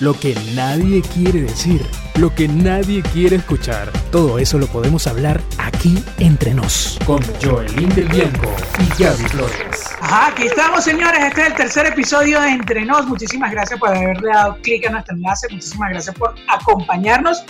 lo 0.00 0.12
que 0.18 0.34
nadie 0.54 1.00
quiere 1.02 1.42
decir, 1.42 1.84
lo 2.16 2.34
que 2.34 2.48
nadie 2.48 3.02
quiere 3.02 3.36
escuchar. 3.36 3.90
Todo 4.10 4.38
eso 4.38 4.58
lo 4.58 4.66
podemos 4.66 5.06
hablar 5.06 5.40
aquí 5.58 6.02
entre 6.18 6.52
nos, 6.52 6.98
con 7.06 7.22
Joelín 7.42 7.88
del 7.94 8.08
Bianco 8.08 8.54
y 8.78 9.02
Gaby 9.02 9.24
Flores. 9.24 9.84
Ajá, 10.00 10.28
aquí 10.28 10.44
estamos 10.44 10.84
señores, 10.84 11.24
este 11.24 11.40
es 11.42 11.46
el 11.46 11.54
tercer 11.54 11.86
episodio 11.86 12.40
de 12.40 12.48
Entre 12.48 12.84
Nos. 12.84 13.06
Muchísimas 13.06 13.50
gracias 13.50 13.80
por 13.80 13.88
haberle 13.88 14.28
dado 14.28 14.56
clic 14.62 14.86
a 14.86 14.90
nuestro 14.90 15.16
enlace, 15.16 15.46
muchísimas 15.50 15.90
gracias 15.90 16.14
por 16.14 16.34
acompañarnos. 16.48 17.44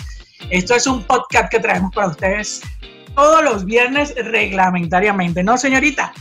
Esto 0.50 0.74
es 0.74 0.86
un 0.86 1.02
podcast 1.02 1.50
que 1.50 1.58
traemos 1.58 1.92
para 1.92 2.08
ustedes 2.08 2.62
todos 3.16 3.42
los 3.42 3.64
viernes 3.64 4.14
reglamentariamente, 4.16 5.42
¿no, 5.42 5.56
señorita? 5.56 6.12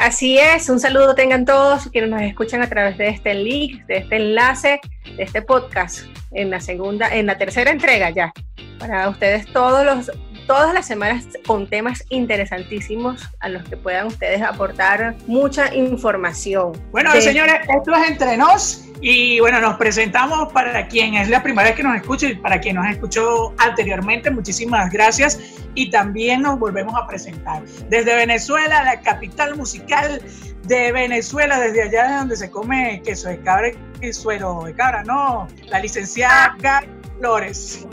Así 0.00 0.38
es, 0.38 0.70
un 0.70 0.80
saludo 0.80 1.14
tengan 1.14 1.44
todos 1.44 1.90
quienes 1.90 2.08
nos 2.08 2.22
escuchan 2.22 2.62
a 2.62 2.68
través 2.70 2.96
de 2.96 3.08
este 3.08 3.34
link, 3.34 3.84
de 3.84 3.98
este 3.98 4.16
enlace, 4.16 4.80
de 5.14 5.22
este 5.22 5.42
podcast 5.42 6.06
en 6.30 6.48
la 6.48 6.58
segunda, 6.58 7.14
en 7.14 7.26
la 7.26 7.36
tercera 7.36 7.70
entrega 7.70 8.08
ya. 8.08 8.32
Para 8.78 9.10
ustedes 9.10 9.44
todos 9.52 9.84
los 9.84 10.10
todas 10.50 10.74
las 10.74 10.84
semanas 10.84 11.28
con 11.46 11.68
temas 11.68 12.04
interesantísimos 12.08 13.22
a 13.38 13.48
los 13.48 13.62
que 13.68 13.76
puedan 13.76 14.08
ustedes 14.08 14.42
aportar 14.42 15.14
mucha 15.28 15.72
información. 15.72 16.72
Bueno, 16.90 17.12
señores, 17.20 17.54
esto 17.68 17.94
es 17.94 18.10
entre 18.10 18.36
nos 18.36 18.84
y 19.00 19.38
bueno, 19.38 19.60
nos 19.60 19.76
presentamos 19.76 20.52
para 20.52 20.88
quien 20.88 21.14
es 21.14 21.28
la 21.28 21.40
primera 21.40 21.68
vez 21.68 21.76
que 21.76 21.84
nos 21.84 21.94
escucha 21.94 22.26
y 22.26 22.34
para 22.34 22.60
quien 22.60 22.74
nos 22.74 22.88
escuchó 22.88 23.54
anteriormente, 23.58 24.28
muchísimas 24.32 24.90
gracias 24.90 25.38
y 25.76 25.88
también 25.88 26.42
nos 26.42 26.58
volvemos 26.58 26.96
a 27.00 27.06
presentar. 27.06 27.62
Desde 27.88 28.12
Venezuela, 28.16 28.82
la 28.82 29.00
capital 29.02 29.54
musical 29.54 30.20
de 30.64 30.90
Venezuela, 30.90 31.60
desde 31.60 31.82
allá 31.82 32.18
donde 32.18 32.34
se 32.34 32.50
come 32.50 33.00
queso 33.04 33.28
de 33.28 33.38
cabra 33.38 33.70
y 34.02 34.12
suero 34.12 34.64
de 34.64 34.74
cabra, 34.74 35.04
no, 35.04 35.46
la 35.68 35.78
licenciada 35.78 36.56
Gaby 36.58 36.99
Flores. 37.20 37.86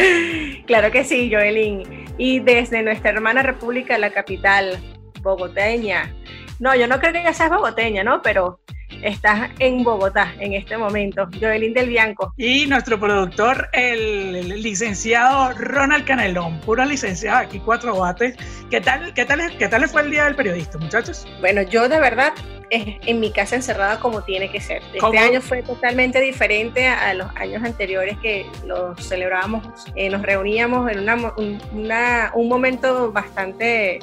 claro 0.66 0.90
que 0.90 1.04
sí, 1.04 1.30
Joelín. 1.30 2.06
Y 2.16 2.38
desde 2.40 2.82
nuestra 2.82 3.10
hermana 3.10 3.42
república, 3.42 3.98
la 3.98 4.10
capital, 4.10 4.78
bogoteña. 5.22 6.14
No, 6.60 6.74
yo 6.76 6.86
no 6.86 7.00
creo 7.00 7.12
que 7.12 7.22
ya 7.22 7.32
seas 7.32 7.50
bogoteña, 7.50 8.04
¿no? 8.04 8.22
Pero 8.22 8.60
estás 9.02 9.50
en 9.58 9.82
Bogotá 9.82 10.32
en 10.38 10.54
este 10.54 10.76
momento, 10.76 11.28
Joelín 11.40 11.74
del 11.74 11.88
Bianco. 11.88 12.32
Y 12.36 12.66
nuestro 12.66 12.98
productor, 12.98 13.68
el, 13.72 14.62
licenciado 14.62 15.52
Ronald 15.54 16.04
Canelón, 16.04 16.60
puro 16.60 16.84
licenciado, 16.84 17.38
aquí 17.38 17.60
cuatro 17.60 17.96
bates. 17.98 18.36
¿Qué 18.70 18.80
tal, 18.80 19.12
qué, 19.14 19.24
tal, 19.24 19.56
¿Qué 19.58 19.68
tal 19.68 19.88
fue 19.88 20.02
el 20.02 20.10
Día 20.10 20.24
del 20.24 20.36
Periodista, 20.36 20.78
muchachos? 20.78 21.26
Bueno, 21.40 21.62
yo 21.62 21.88
de 21.88 21.98
verdad 21.98 22.32
en 22.70 23.20
mi 23.20 23.32
casa 23.32 23.56
encerrada 23.56 23.98
como 23.98 24.22
tiene 24.22 24.50
que 24.50 24.60
ser. 24.60 24.82
Este 24.94 25.18
año 25.18 25.40
fue 25.40 25.62
totalmente 25.62 26.20
diferente 26.20 26.86
a 26.86 27.14
los 27.14 27.28
años 27.36 27.62
anteriores 27.64 28.16
que 28.18 28.46
lo 28.64 28.94
celebrábamos, 28.96 29.86
eh, 29.96 30.08
nos 30.08 30.22
reuníamos 30.22 30.90
en 30.90 31.00
una, 31.00 32.32
un 32.34 32.48
momento 32.48 33.12
bastante 33.12 34.00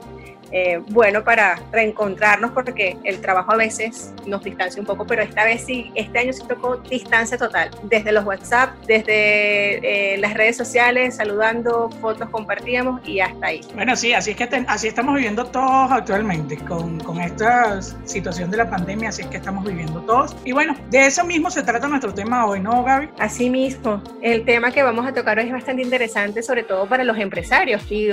eh, 0.52 0.82
bueno 0.90 1.24
para 1.24 1.60
reencontrarnos 1.72 2.52
porque 2.52 2.98
el 3.04 3.20
trabajo 3.22 3.54
a 3.54 3.58
veces 3.58 4.14
nos 4.26 4.44
distancia 4.44 4.80
un 4.80 4.86
poco, 4.86 5.06
pero 5.06 5.22
esta 5.22 5.44
vez 5.44 5.64
sí, 5.66 5.92
este 5.96 6.20
año 6.20 6.34
sí 6.34 6.44
tocó 6.48 6.78
distancia 6.78 7.38
total, 7.38 7.70
desde 7.84 8.12
los 8.12 8.26
WhatsApp, 8.26 8.76
desde 8.86 10.14
eh, 10.14 10.18
las 10.18 10.34
redes 10.34 10.58
sociales, 10.58 11.16
saludando, 11.16 11.90
fotos 12.02 12.30
compartíamos 12.30 13.06
y 13.08 13.20
hasta 13.20 13.48
ahí. 13.48 13.62
Bueno, 13.76 13.96
sí, 13.96 14.14
así 14.14 14.32
es 14.32 14.38
que 14.38 14.66
así 14.68 14.88
estamos 14.88 15.16
viviendo 15.16 15.46
todos 15.46 15.92
actualmente, 15.92 16.58
con, 16.58 17.00
con 17.00 17.22
esta 17.22 17.82
situación 18.06 18.52
de 18.52 18.58
la 18.58 18.70
pandemia, 18.70 19.10
así 19.10 19.22
es 19.22 19.28
que 19.28 19.38
estamos 19.38 19.66
viviendo 19.66 20.02
todos. 20.02 20.36
Y 20.46 20.52
bueno, 20.52 20.76
de 20.90 21.08
eso 21.08 21.24
mismo 21.24 21.50
se 21.52 21.64
trata 21.64 21.88
nuestro 21.88 22.14
tema 22.14 22.46
hoy, 22.46 22.60
¿no, 22.60 22.84
Gaby? 22.84 23.10
Así 23.20 23.50
mismo, 23.50 24.02
el 24.22 24.46
tema 24.46 24.72
que 24.72 24.84
vamos 24.84 25.06
a 25.06 25.14
tocar 25.14 25.40
hoy 25.40 25.46
es 25.46 25.52
bastante 25.52 25.82
interesante, 25.82 26.44
sobre 26.44 26.64
todo 26.64 26.88
para 26.88 27.04
los 27.04 27.18
empresarios 27.18 27.84
y 27.90 28.10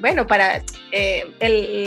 bueno, 0.00 0.26
para 0.26 0.62
eh, 0.92 1.32
el 1.40 1.77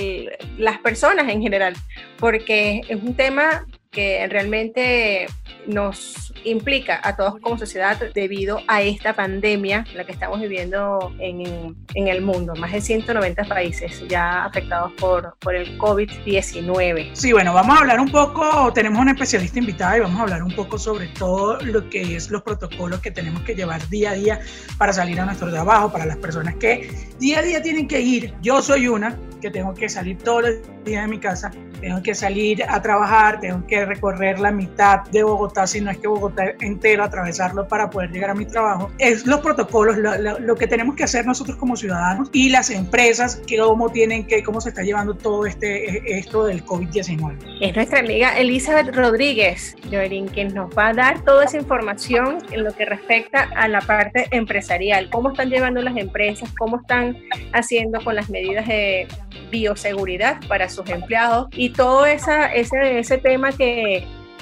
las 0.58 0.80
personas 0.80 1.30
en 1.30 1.42
general, 1.42 1.76
porque 2.18 2.82
es 2.88 3.02
un 3.02 3.16
tema 3.16 3.66
que 3.92 4.26
realmente 4.30 5.28
nos 5.68 6.34
implica 6.46 7.00
a 7.04 7.16
todos 7.18 7.40
como 7.42 7.58
sociedad 7.58 8.00
debido 8.16 8.60
a 8.68 8.82
esta 8.82 9.14
pandemia, 9.14 9.86
la 9.94 10.06
que 10.06 10.14
estamos 10.14 10.40
viviendo 10.40 11.14
en, 11.20 11.76
en 11.94 12.08
el 12.08 12.22
mundo. 12.22 12.54
Más 12.56 12.72
de 12.72 12.80
190 12.80 13.44
países 13.44 14.02
ya 14.08 14.46
afectados 14.46 14.94
por, 14.94 15.36
por 15.40 15.56
el 15.56 15.78
COVID-19. 15.78 17.12
Sí, 17.14 17.34
bueno, 17.34 17.54
vamos 17.54 17.78
a 17.78 17.82
hablar 17.82 18.00
un 18.00 18.10
poco, 18.10 18.72
tenemos 18.74 19.00
una 19.00 19.12
especialista 19.12 19.60
invitada 19.60 19.98
y 19.98 20.00
vamos 20.00 20.20
a 20.20 20.24
hablar 20.24 20.42
un 20.42 20.56
poco 20.56 20.78
sobre 20.78 21.08
todo 21.10 21.60
lo 21.60 21.90
que 21.90 22.16
es 22.16 22.32
los 22.32 22.42
protocolos 22.44 23.02
que 23.02 23.12
tenemos 23.12 23.44
que 23.44 23.56
llevar 23.56 23.88
día 23.90 24.12
a 24.12 24.14
día 24.14 24.40
para 24.78 24.94
salir 24.94 25.20
a 25.20 25.26
nuestro 25.26 25.52
trabajo, 25.52 25.92
para 25.92 26.06
las 26.06 26.18
personas 26.18 26.56
que 26.56 26.90
día 27.20 27.40
a 27.40 27.42
día 27.42 27.62
tienen 27.62 27.90
que 27.90 28.00
ir. 28.00 28.34
Yo 28.42 28.62
soy 28.62 28.88
una 28.88 29.18
que 29.42 29.52
tengo 29.52 29.74
que 29.74 29.90
salir 29.90 30.18
todos 30.20 30.44
los 30.44 30.86
días 30.86 31.04
de 31.04 31.08
mi 31.10 31.20
casa, 31.20 31.52
tengo 31.82 32.02
que 32.02 32.14
salir 32.14 32.64
a 32.64 32.82
trabajar, 32.82 33.40
tengo 33.40 33.66
que 33.66 33.81
recorrer 33.86 34.40
la 34.40 34.52
mitad 34.52 35.02
de 35.12 35.24
Bogotá, 35.24 35.68
si 35.68 35.82
no 35.82 35.92
es 35.92 35.98
que 35.98 36.08
Bogotá 36.08 36.44
entero, 36.60 37.04
atravesarlo 37.04 37.68
para 37.68 37.90
poder 37.90 38.12
llegar 38.12 38.32
a 38.32 38.36
mi 38.36 38.46
trabajo. 38.46 38.92
Es 38.98 39.26
los 39.26 39.40
protocolos, 39.40 39.98
lo, 39.98 40.56
que 40.56 40.68
tenemos 40.68 40.96
que 40.96 41.04
hacer 41.04 41.26
nosotros 41.26 41.58
como 41.58 41.76
ciudadanos 41.76 42.30
y 42.34 42.50
las 42.50 42.70
empresas, 42.70 43.42
que 43.48 43.58
cómo 43.58 43.90
tienen 43.90 44.26
que, 44.28 44.44
cómo 44.44 44.60
se 44.60 44.70
está 44.70 44.82
llevando 44.82 45.14
todo 45.16 45.46
este 45.46 45.98
e, 45.98 46.20
esto 46.20 46.46
del 46.46 46.66
COVID-19. 46.66 47.38
Es 47.62 47.76
nuestra 47.76 48.00
amiga 48.00 48.38
Elizabeth 48.38 48.94
Rodríguez, 48.96 49.76
Joelín, 49.90 50.28
quien 50.28 50.54
nos 50.54 50.70
va 50.78 50.90
a 50.90 50.94
dar 50.94 51.24
toda 51.24 51.46
esa 51.46 51.58
información 51.58 52.40
en 52.52 52.64
lo 52.64 52.74
que 52.74 52.86
respecta 52.86 53.50
a 53.56 53.68
la 53.68 53.82
parte 53.82 54.28
empresarial, 54.32 55.10
cómo 55.10 55.32
están 55.32 55.50
llevando 55.50 55.82
las 55.82 55.96
empresas, 55.96 56.52
cómo 56.58 56.82
están 56.82 57.18
haciendo 57.54 58.04
con 58.04 58.16
las 58.16 58.30
medidas 58.30 58.68
de 58.68 59.08
bioseguridad 59.50 60.40
para 60.48 60.70
sus 60.70 60.90
empleados 60.90 61.48
y 61.52 61.70
todo 61.70 62.06
esa, 62.06 62.52
ese, 62.54 63.00
ese 63.00 63.18
tema 63.18 63.52
que 63.52 63.71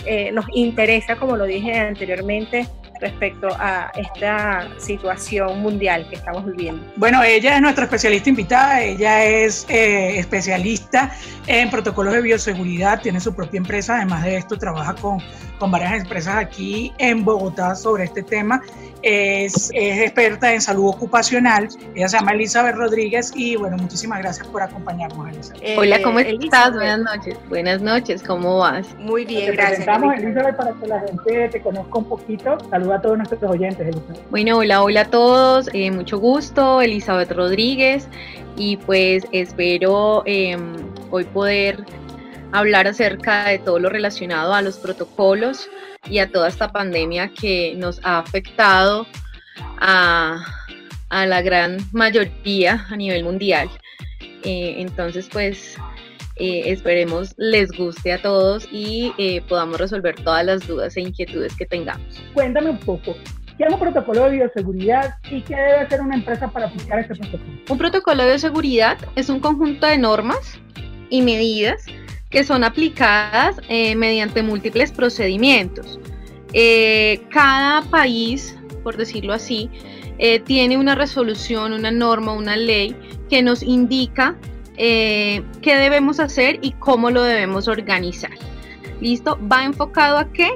eh, 0.05 0.31
nos 0.31 0.45
interesa, 0.53 1.15
como 1.15 1.35
lo 1.35 1.45
dije 1.45 1.77
anteriormente, 1.77 2.67
respecto 2.99 3.47
a 3.57 3.91
esta 3.95 4.67
situación 4.77 5.61
mundial 5.61 6.07
que 6.09 6.15
estamos 6.15 6.45
viviendo. 6.45 6.83
Bueno, 6.97 7.23
ella 7.23 7.55
es 7.55 7.61
nuestra 7.61 7.85
especialista 7.85 8.29
invitada, 8.29 8.81
ella 8.81 9.23
es 9.23 9.65
eh, 9.69 10.19
especialista 10.19 11.15
en 11.47 11.69
protocolos 11.69 12.13
de 12.13 12.21
bioseguridad, 12.21 13.01
tiene 13.01 13.19
su 13.19 13.33
propia 13.33 13.57
empresa, 13.57 13.97
además 13.97 14.23
de 14.23 14.37
esto 14.37 14.57
trabaja 14.57 14.95
con, 14.95 15.19
con 15.59 15.71
varias 15.71 16.01
empresas 16.01 16.35
aquí 16.35 16.91
en 16.97 17.23
Bogotá 17.23 17.75
sobre 17.75 18.03
este 18.03 18.23
tema 18.23 18.61
es, 19.01 19.71
experta 19.73 20.53
en 20.53 20.61
salud 20.61 20.87
ocupacional. 20.87 21.67
Ella 21.95 22.07
se 22.07 22.17
llama 22.17 22.31
Elizabeth 22.31 22.75
Rodríguez 22.75 23.31
y 23.35 23.55
bueno, 23.55 23.77
muchísimas 23.77 24.19
gracias 24.19 24.47
por 24.47 24.61
acompañarnos, 24.61 25.29
Elizabeth. 25.29 25.63
Eh, 25.63 25.75
Hola, 25.77 26.01
¿cómo 26.01 26.19
estás? 26.19 26.73
Buenas 26.73 26.99
noches. 26.99 27.37
Buenas 27.49 27.81
noches, 27.81 28.23
¿cómo 28.23 28.59
vas? 28.59 28.87
Muy 28.97 29.25
bien, 29.25 29.47
te 29.47 29.51
gracias. 29.53 29.85
Presentamos, 29.85 30.15
Elizabeth, 30.15 30.55
para 30.55 30.73
que 30.73 30.87
la 30.87 30.99
gente 31.01 31.49
te 31.49 31.61
conozca 31.61 31.97
un 31.97 32.05
poquito. 32.05 32.57
Saluda 32.69 32.95
a 32.95 33.01
todos 33.01 33.17
nuestros 33.17 33.43
oyentes, 33.43 33.87
Elizabeth. 33.87 34.29
Bueno, 34.29 34.57
hola, 34.57 34.83
hola 34.83 35.01
a 35.01 35.09
todos. 35.09 35.69
Eh, 35.73 35.91
mucho 35.91 36.19
gusto, 36.19 36.81
Elizabeth 36.81 37.31
Rodríguez. 37.31 38.07
Y 38.55 38.77
pues 38.77 39.25
espero 39.31 40.23
em, 40.25 40.73
hoy 41.11 41.23
poder 41.23 41.85
hablar 42.51 42.87
acerca 42.87 43.45
de 43.45 43.59
todo 43.59 43.79
lo 43.79 43.89
relacionado 43.89 44.53
a 44.53 44.61
los 44.61 44.77
protocolos 44.77 45.69
y 46.07 46.19
a 46.19 46.31
toda 46.31 46.47
esta 46.47 46.71
pandemia 46.71 47.29
que 47.29 47.73
nos 47.75 47.99
ha 48.03 48.19
afectado 48.19 49.07
a, 49.79 50.37
la 51.11 51.41
gran 51.41 51.77
mayoría 51.91 52.85
a 52.89 52.95
nivel 52.95 53.23
mundial. 53.23 53.69
Eh, 54.43 54.75
entonces, 54.77 55.27
pues 55.31 55.75
eh, 56.37 56.63
esperemos 56.67 57.33
les 57.37 57.71
guste 57.71 58.13
a 58.13 58.21
todos 58.21 58.67
y 58.71 59.13
eh, 59.17 59.41
podamos 59.47 59.79
resolver 59.79 60.15
todas 60.15 60.45
las 60.45 60.65
dudas 60.65 60.95
e 60.97 61.01
inquietudes 61.01 61.55
que 61.55 61.65
tengamos. 61.65 62.21
Cuéntame 62.33 62.69
un 62.69 62.79
poco, 62.79 63.15
¿Qué 63.59 63.65
es 63.65 63.73
un 63.73 63.79
protocolo 63.79 64.23
de 64.23 64.37
bioseguridad 64.37 65.15
y 65.29 65.41
qué 65.41 65.53
debe 65.53 65.79
hacer 65.79 65.99
una 65.99 66.15
empresa 66.15 66.47
para 66.47 66.67
aplicar 66.67 66.99
este 66.99 67.13
protocolo? 67.13 67.51
Un 67.69 67.77
protocolo 67.77 68.23
de 68.23 68.29
bioseguridad 68.29 68.97
es 69.17 69.27
un 69.27 69.41
conjunto 69.41 69.85
de 69.85 69.97
normas 69.97 70.57
y 71.09 71.21
medidas 71.21 71.85
que 72.29 72.43
son 72.43 72.63
aplicadas 72.63 73.59
eh, 73.69 73.95
mediante 73.95 74.43
múltiples 74.43 74.91
procedimientos. 74.91 75.99
Eh, 76.53 77.21
cada 77.29 77.81
país, 77.89 78.57
por 78.83 78.97
decirlo 78.97 79.33
así, 79.33 79.69
eh, 80.19 80.39
tiene 80.39 80.77
una 80.77 80.95
resolución, 80.95 81.73
una 81.73 81.91
norma, 81.91 82.33
una 82.33 82.55
ley 82.55 82.95
que 83.29 83.41
nos 83.41 83.63
indica 83.63 84.35
qué 84.77 85.43
debemos 85.61 86.21
hacer 86.21 86.59
y 86.61 86.71
cómo 86.71 87.11
lo 87.11 87.21
debemos 87.21 87.67
organizar. 87.67 88.31
¿Listo? 89.01 89.37
Va 89.51 89.65
enfocado 89.65 90.17
a 90.17 90.31
qué? 90.31 90.51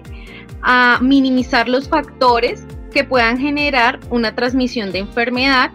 A 0.61 0.99
minimizar 1.01 1.67
los 1.67 1.89
factores 1.89 2.63
que 2.93 3.03
puedan 3.03 3.37
generar 3.37 3.99
una 4.11 4.33
transmisión 4.33 4.93
de 4.93 4.99
enfermedad 4.99 5.71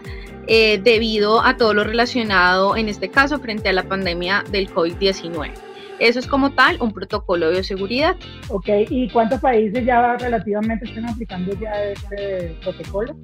debido 0.47 1.45
a 1.45 1.57
todo 1.57 1.75
lo 1.75 1.83
relacionado, 1.83 2.75
en 2.75 2.89
este 2.89 3.09
caso, 3.09 3.37
frente 3.37 3.69
a 3.69 3.73
la 3.73 3.83
pandemia 3.83 4.43
del 4.49 4.67
COVID-19. 4.73 5.68
Eso 5.99 6.19
es 6.19 6.27
como 6.27 6.51
tal 6.51 6.81
un 6.81 6.91
protocolo 6.91 7.47
de 7.47 7.53
bioseguridad. 7.53 8.15
Ok, 8.49 8.69
¿y 8.89 9.09
cuántos 9.09 9.41
países 9.41 9.85
ya 9.85 10.15
relativamente 10.17 10.85
están 10.85 11.09
aplicando 11.09 11.53
ya 11.59 11.71
este 11.83 12.55
protocolo? 12.61 13.15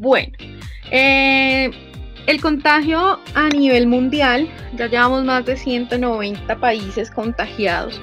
Bueno, 0.00 0.32
eh, 0.90 1.70
el 2.26 2.40
contagio 2.40 3.18
a 3.34 3.48
nivel 3.48 3.86
mundial, 3.86 4.48
ya 4.76 4.86
llevamos 4.86 5.24
más 5.24 5.44
de 5.46 5.56
190 5.56 6.56
países 6.56 7.10
contagiados. 7.10 8.00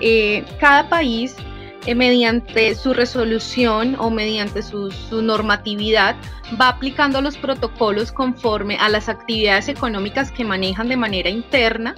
Eh, 0.00 0.44
cada 0.58 0.88
país, 0.88 1.36
eh, 1.86 1.94
mediante 1.94 2.74
su 2.74 2.92
resolución 2.92 3.96
o 3.98 4.10
mediante 4.10 4.62
su, 4.62 4.92
normatividad, 5.22 6.16
va 6.60 6.68
aplicando 6.68 7.20
los 7.20 7.36
protocolos 7.38 8.12
conforme 8.12 8.76
a 8.76 8.88
las 8.88 9.08
actividades 9.08 9.68
económicas 9.68 10.30
que 10.30 10.44
manejan 10.44 10.88
de 10.88 10.96
manera 10.96 11.30
interna 11.30 11.94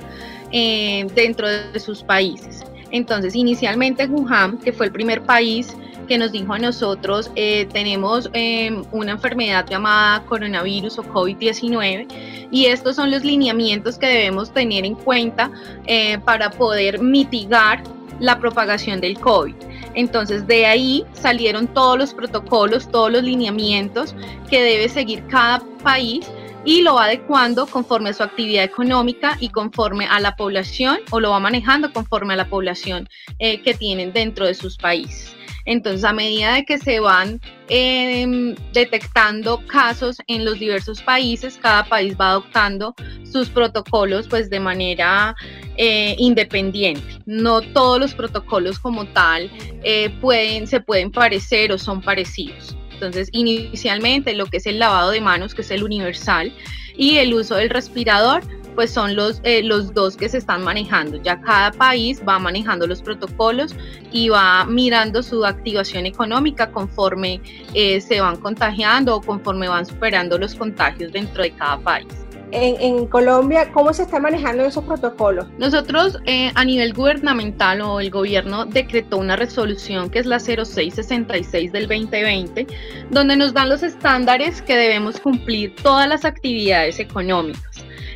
eh, 0.53 1.07
dentro 1.15 1.49
de 1.49 1.81
sus 1.81 2.03
países. 2.03 2.65
Entonces, 2.91 3.35
inicialmente 3.35 4.07
Wuhan, 4.07 4.59
que 4.59 4.73
fue 4.73 4.87
el 4.87 4.93
primer 4.93 5.23
país 5.23 5.75
que 6.07 6.19
nos 6.19 6.33
dijo 6.33 6.53
a 6.53 6.59
nosotros, 6.59 7.31
eh, 7.37 7.67
tenemos 7.73 8.29
em, 8.35 8.85
una 8.93 9.13
enfermedad 9.13 9.67
llamada 9.67 10.25
coronavirus 10.27 10.99
o 10.99 11.05
COVID-19 11.05 12.49
y 12.51 12.67
estos 12.67 12.97
son 12.97 13.11
los 13.11 13.25
lineamientos 13.25 13.99
que 13.99 14.07
debemos 14.07 14.53
tener 14.53 14.85
en 14.85 14.95
cuenta 14.95 15.51
eh, 15.87 16.19
para 16.19 16.51
poder 16.51 17.01
mitigar 17.01 17.83
la 18.21 18.39
propagación 18.39 19.01
del 19.01 19.19
COVID. 19.19 19.55
Entonces 19.95 20.47
de 20.47 20.67
ahí 20.67 21.05
salieron 21.13 21.67
todos 21.67 21.99
los 21.99 22.15
protocolos, 22.15 22.91
todos 22.91 23.11
los 23.11 23.23
lineamientos 23.23 24.15
que 24.51 24.63
debe 24.63 24.89
seguir 24.89 25.27
cada 25.29 25.63
país 25.83 26.27
y 26.65 26.83
lo 26.83 26.95
va 26.95 27.05
adecuando 27.05 27.67
conforme 27.67 28.11
a 28.11 28.13
su 28.13 28.23
actividad 28.23 28.65
económica 28.65 29.37
y 29.41 29.49
conforme 29.49 30.07
a 30.07 30.21
la 30.21 30.37
población 30.37 30.99
o 31.11 31.21
lo 31.21 31.31
va 31.31 31.41
manejando 31.41 31.93
conforme 31.93 32.35
a 32.35 32.37
la 32.37 32.49
población 32.49 33.09
eh, 33.39 33.61
que 33.63 33.75
tienen 33.75 34.13
dentro 34.13 34.47
de 34.47 34.55
sus 34.55 34.77
países. 34.77 35.37
Entonces, 35.65 36.05
a 36.05 36.13
medida 36.13 36.55
de 36.55 36.65
que 36.65 36.79
se 36.79 36.99
van 36.99 37.41
em, 37.69 38.55
detectando 38.73 39.65
casos 39.67 40.17
en 40.27 40.45
los 40.45 40.59
diversos 40.59 41.01
países, 41.03 41.59
cada 41.61 41.85
país 41.85 42.17
va 42.21 42.31
adoptando 42.31 42.95
sus 43.25 43.49
protocolos 43.49 44.27
pues 44.29 44.51
de 44.51 44.59
manera 44.59 45.37
eh, 45.77 46.17
independiente. 46.19 47.21
No 47.27 47.61
todos 47.61 48.01
los 48.01 48.15
protocolos 48.15 48.79
como 48.79 49.07
tal 49.07 49.51
eh, 49.85 50.11
pueden, 50.21 50.67
se 50.67 50.81
pueden 50.81 51.13
parecer 51.13 51.71
o 51.71 51.79
son 51.79 52.03
parecidos. 52.03 52.77
Entonces, 53.03 53.31
inicialmente 53.33 54.33
lo 54.35 54.47
que 54.47 54.59
es 54.59 54.67
el 54.67 54.79
lavado 54.79 55.11
de 55.11 55.21
manos, 55.21 55.57
que 55.57 55.63
es 55.63 55.71
el 55.73 55.83
universal, 55.83 56.53
y 56.97 57.17
el 57.17 57.35
uso 57.35 57.57
del 57.57 57.69
respirador, 57.69 58.45
pues 58.77 58.93
son 58.93 59.17
los, 59.17 59.41
eh, 59.43 59.63
los 59.65 59.93
dos 59.93 60.17
que 60.17 60.29
se 60.29 60.39
están 60.39 60.63
manejando. 60.63 61.21
Ya 61.21 61.41
cada 61.41 61.73
país 61.73 62.23
va 62.27 62.39
manejando 62.39 62.87
los 62.87 63.03
protocolos 63.03 63.75
y 64.13 64.29
va 64.29 64.65
mirando 64.67 65.23
su 65.25 65.45
activación 65.45 66.07
económica 66.07 66.71
conforme 66.71 67.41
eh, 67.75 68.01
se 68.01 68.21
van 68.21 68.37
contagiando 68.37 69.17
o 69.17 69.21
conforme 69.21 69.69
van 69.69 69.85
superando 69.85 70.39
los 70.39 70.55
contagios 70.55 71.13
dentro 71.13 71.43
de 71.43 71.51
cada 71.51 71.79
país. 71.79 72.22
En, 72.55 73.07
Colombia, 73.07 73.73
¿cómo 73.73 73.93
se 73.93 74.03
están 74.03 74.23
manejando 74.23 74.65
esos 74.65 74.85
protocolos? 74.85 75.47
Nosotros 75.59 76.19
eh, 76.27 76.53
a 76.55 76.65
nivel 76.65 76.93
gubernamental 76.93 77.81
o 77.81 77.99
el 77.99 78.11
gobierno 78.11 78.67
decretó 78.67 79.17
una 79.17 79.37
resolución 79.37 80.11
que 80.11 80.19
es 80.19 80.27
la 80.27 80.39
0666 80.39 81.73
del 81.73 81.89
2020, 81.89 82.67
donde 83.11 83.37
nos 83.37 83.55
dan 83.55 83.71
los 83.71 83.83
estándares 83.83 84.61
que 84.61 84.77
debemos 84.77 85.19
cumplir 85.19 85.75
todas 85.77 86.07
las 86.09 86.27
actividades 86.27 86.99
económicas. 86.99 87.72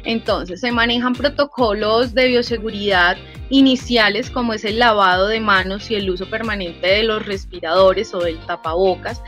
Entonces, 0.07 0.61
se 0.61 0.71
manejan 0.71 1.15
protocolos 1.15 2.15
de 2.15 2.29
bioseguridad 2.29 3.17
iniciales 3.51 4.31
como 4.31 4.55
es 4.55 4.65
el 4.65 4.79
lavado 4.79 5.27
de 5.27 5.41
manos 5.41 5.91
y 5.91 5.97
el 5.97 6.09
uso 6.09 6.31
permanente 6.31 6.87
de 6.87 7.03
los 7.03 7.27
respiradores 7.27 8.15
o 8.15 8.21
del 8.21 8.39
tapabocas, 8.39 9.21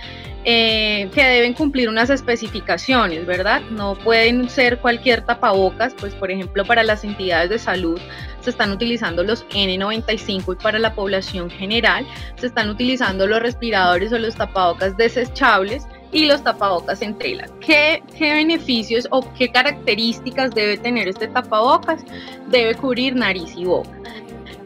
eh, 0.45 1.11
que 1.13 1.25
deben 1.25 1.53
cumplir 1.53 1.89
unas 1.89 2.11
especificaciones, 2.11 3.27
¿verdad? 3.27 3.61
No 3.71 3.97
pueden 3.97 4.49
ser 4.49 4.79
cualquier 4.79 5.23
tapabocas, 5.23 5.95
pues 5.99 6.15
por 6.15 6.31
ejemplo 6.31 6.65
para 6.65 6.85
las 6.85 7.03
entidades 7.03 7.51
de 7.51 7.59
salud 7.59 8.01
se 8.41 8.51
están 8.51 8.71
utilizando 8.71 9.25
los 9.25 9.47
N95 9.49 10.55
y 10.55 10.63
para 10.63 10.79
la 10.79 10.95
población 10.95 11.51
general 11.51 12.07
se 12.37 12.47
están 12.47 12.71
utilizando 12.71 13.27
los 13.27 13.41
respiradores 13.41 14.13
o 14.13 14.19
los 14.19 14.37
tapabocas 14.37 14.97
desechables 14.97 15.87
y 16.12 16.26
los 16.26 16.43
tapabocas 16.43 17.02
en 17.02 17.14
tela. 17.16 17.49
¿Qué, 17.60 18.02
¿Qué, 18.16 18.32
beneficios 18.32 19.06
o 19.10 19.22
qué 19.34 19.50
características 19.50 20.50
debe 20.55 20.78
tener 20.78 21.08
este 21.08 21.28
tapabocas? 21.28 22.05
Debe 22.49 22.75
cubrir 22.75 23.14
nariz 23.14 23.55
y 23.56 23.64
boca. 23.64 23.90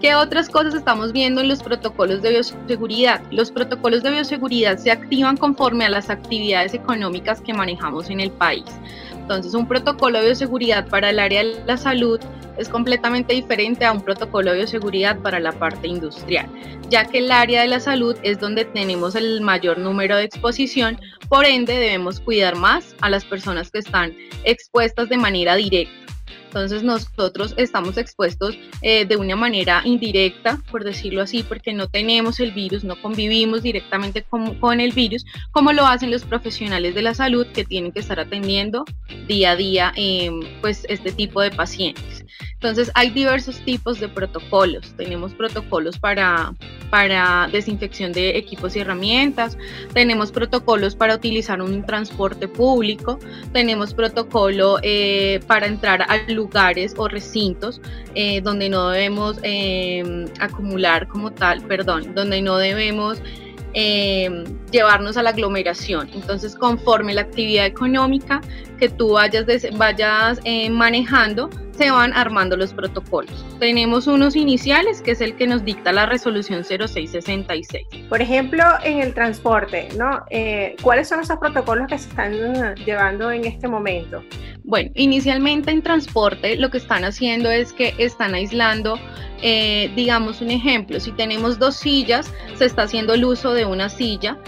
¿Qué 0.00 0.16
otras 0.16 0.48
cosas 0.48 0.74
estamos 0.74 1.12
viendo 1.12 1.40
en 1.40 1.48
los 1.48 1.62
protocolos 1.62 2.22
de 2.22 2.30
bioseguridad? 2.30 3.22
Los 3.30 3.52
protocolos 3.52 4.02
de 4.02 4.10
bioseguridad 4.10 4.76
se 4.76 4.90
activan 4.90 5.36
conforme 5.36 5.84
a 5.84 5.90
las 5.90 6.10
actividades 6.10 6.74
económicas 6.74 7.40
que 7.40 7.54
manejamos 7.54 8.10
en 8.10 8.18
el 8.18 8.32
país. 8.32 8.64
Entonces, 9.22 9.54
un 9.54 9.66
protocolo 9.66 10.18
de 10.18 10.26
bioseguridad 10.26 10.88
para 10.88 11.10
el 11.10 11.20
área 11.20 11.44
de 11.44 11.62
la 11.64 11.76
salud 11.76 12.20
es 12.58 12.68
completamente 12.68 13.32
diferente 13.32 13.84
a 13.84 13.92
un 13.92 14.02
protocolo 14.02 14.50
de 14.50 14.58
bioseguridad 14.58 15.18
para 15.20 15.40
la 15.40 15.52
parte 15.52 15.88
industrial, 15.88 16.46
ya 16.90 17.06
que 17.06 17.18
el 17.18 17.30
área 17.30 17.62
de 17.62 17.68
la 17.68 17.80
salud 17.80 18.16
es 18.22 18.40
donde 18.40 18.64
tenemos 18.64 19.14
el 19.14 19.40
mayor 19.40 19.78
número 19.78 20.16
de 20.16 20.24
exposición, 20.24 21.00
por 21.28 21.46
ende 21.46 21.72
debemos 21.72 22.20
cuidar 22.20 22.56
más 22.56 22.94
a 23.00 23.08
las 23.08 23.24
personas 23.24 23.70
que 23.70 23.78
están 23.78 24.12
expuestas 24.44 25.08
de 25.08 25.16
manera 25.16 25.54
directa 25.54 26.11
entonces 26.46 26.82
nosotros 26.82 27.54
estamos 27.56 27.96
expuestos 27.96 28.58
eh, 28.82 29.06
de 29.06 29.16
una 29.16 29.36
manera 29.36 29.82
indirecta, 29.84 30.60
por 30.70 30.84
decirlo 30.84 31.22
así, 31.22 31.42
porque 31.42 31.72
no 31.72 31.88
tenemos 31.88 32.40
el 32.40 32.52
virus, 32.52 32.84
no 32.84 33.00
convivimos 33.00 33.62
directamente 33.62 34.22
con, 34.22 34.80
el 34.80 34.92
virus, 34.92 35.24
como 35.50 35.72
lo 35.72 35.86
hacen 35.86 36.10
los 36.10 36.24
profesionales 36.24 36.94
de 36.94 37.02
la 37.02 37.14
salud 37.14 37.46
que 37.54 37.64
tienen 37.64 37.92
que 37.92 38.00
estar 38.00 38.20
atendiendo 38.20 38.84
día 39.26 39.52
a 39.52 39.56
día 39.56 39.92
em, 39.96 40.40
pues 40.60 40.84
este 40.88 41.12
tipo 41.12 41.40
de 41.40 41.50
pacientes. 41.50 42.21
Entonces 42.54 42.90
hay 42.94 43.10
diversos 43.10 43.58
tipos 43.60 44.00
de 44.00 44.08
protocolos. 44.08 44.94
Tenemos 44.96 45.34
protocolos 45.34 45.98
para, 45.98 46.54
para 46.90 47.48
desinfección 47.50 48.12
de 48.12 48.36
equipos 48.36 48.76
y 48.76 48.80
herramientas, 48.80 49.58
tenemos 49.92 50.30
protocolos 50.30 50.94
para 50.94 51.14
utilizar 51.14 51.60
un 51.60 51.84
transporte 51.84 52.48
público, 52.48 53.18
tenemos 53.52 53.94
protocolo 53.94 54.78
eh, 54.82 55.40
para 55.46 55.66
entrar 55.66 56.02
a 56.02 56.18
lugares 56.30 56.94
o 56.96 57.08
recintos 57.08 57.80
eh, 58.14 58.40
donde 58.40 58.68
no 58.68 58.90
debemos 58.90 59.38
em, 59.42 60.26
acumular 60.38 61.08
como 61.08 61.30
tal, 61.30 61.62
perdón, 61.62 62.14
donde 62.14 62.42
no 62.42 62.56
debemos 62.58 63.22
em, 63.74 64.44
llevarnos 64.70 65.16
a 65.16 65.22
la 65.22 65.30
aglomeración. 65.30 66.10
Entonces, 66.14 66.54
conforme 66.54 67.14
la 67.14 67.22
actividad 67.22 67.66
económica 67.66 68.40
que 68.78 68.88
tú 68.88 69.12
vayas, 69.12 69.46
vayas 69.76 70.40
eh, 70.44 70.68
manejando, 70.70 71.48
se 71.72 71.90
van 71.90 72.12
armando 72.12 72.56
los 72.56 72.72
protocolos. 72.72 73.44
Tenemos 73.58 74.06
unos 74.06 74.36
iniciales, 74.36 75.00
que 75.00 75.12
es 75.12 75.20
el 75.20 75.36
que 75.36 75.46
nos 75.46 75.64
dicta 75.64 75.92
la 75.92 76.06
resolución 76.06 76.64
0666. 76.64 77.86
Por 78.08 78.20
ejemplo, 78.20 78.62
en 78.84 79.00
el 79.00 79.14
transporte, 79.14 79.88
¿no? 79.96 80.24
Eh, 80.30 80.76
¿Cuáles 80.82 81.08
son 81.08 81.20
esos 81.20 81.38
protocolos 81.38 81.86
que 81.88 81.98
se 81.98 82.08
están 82.08 82.74
llevando 82.76 83.30
en 83.30 83.44
este 83.44 83.68
momento? 83.68 84.22
Bueno, 84.72 84.90
inicialmente 84.94 85.70
en 85.70 85.82
transporte 85.82 86.56
lo 86.56 86.70
que 86.70 86.78
están 86.78 87.04
haciendo 87.04 87.50
es 87.50 87.74
que 87.74 87.94
están 87.98 88.32
aislando, 88.32 88.98
eh, 89.42 89.92
digamos 89.94 90.40
un 90.40 90.50
ejemplo, 90.50 90.98
si 90.98 91.12
tenemos 91.12 91.58
dos 91.58 91.76
sillas, 91.76 92.32
se 92.54 92.64
está 92.64 92.84
haciendo 92.84 93.12
el 93.12 93.22
uso 93.22 93.52
de 93.52 93.66
una 93.66 93.90
silla 93.90 94.38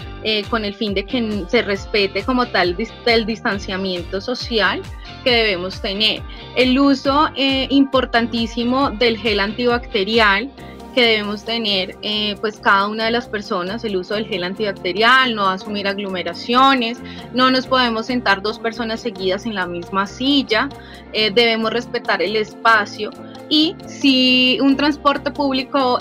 con 0.49 0.65
el 0.65 0.73
fin 0.73 0.95
de 0.95 1.05
que 1.05 1.45
se 1.47 1.61
respete 1.61 2.23
como 2.23 2.47
tal 2.47 2.75
el 3.05 3.25
distanciamiento 3.27 4.19
social 4.19 4.81
que 5.23 5.29
debemos 5.29 5.79
tener. 5.79 6.23
El 6.55 6.79
uso 6.79 7.29
eh, 7.35 7.67
importantísimo 7.69 8.89
del 8.89 9.19
gel 9.19 9.39
antibacterial 9.39 10.49
que 10.95 11.05
debemos 11.05 11.43
tener 11.43 11.95
eh, 12.01 12.35
pues 12.41 12.59
cada 12.59 12.87
una 12.87 13.05
de 13.05 13.11
las 13.11 13.27
personas, 13.27 13.83
el 13.83 13.97
uso 13.97 14.15
del 14.15 14.25
gel 14.25 14.43
antibacterial, 14.43 15.35
no 15.35 15.47
asumir 15.47 15.87
aglomeraciones, 15.87 16.99
no 17.33 17.51
nos 17.51 17.67
podemos 17.67 18.07
sentar 18.07 18.41
dos 18.41 18.57
personas 18.57 19.01
seguidas 19.01 19.45
en 19.45 19.53
la 19.53 19.67
misma 19.67 20.07
silla, 20.07 20.69
eh, 21.13 21.31
debemos 21.31 21.71
respetar 21.71 22.21
el 22.21 22.35
espacio. 22.37 23.11
Y 23.49 23.75
si 23.85 24.57
un 24.59 24.75
transporte 24.75 25.29
público 25.29 25.99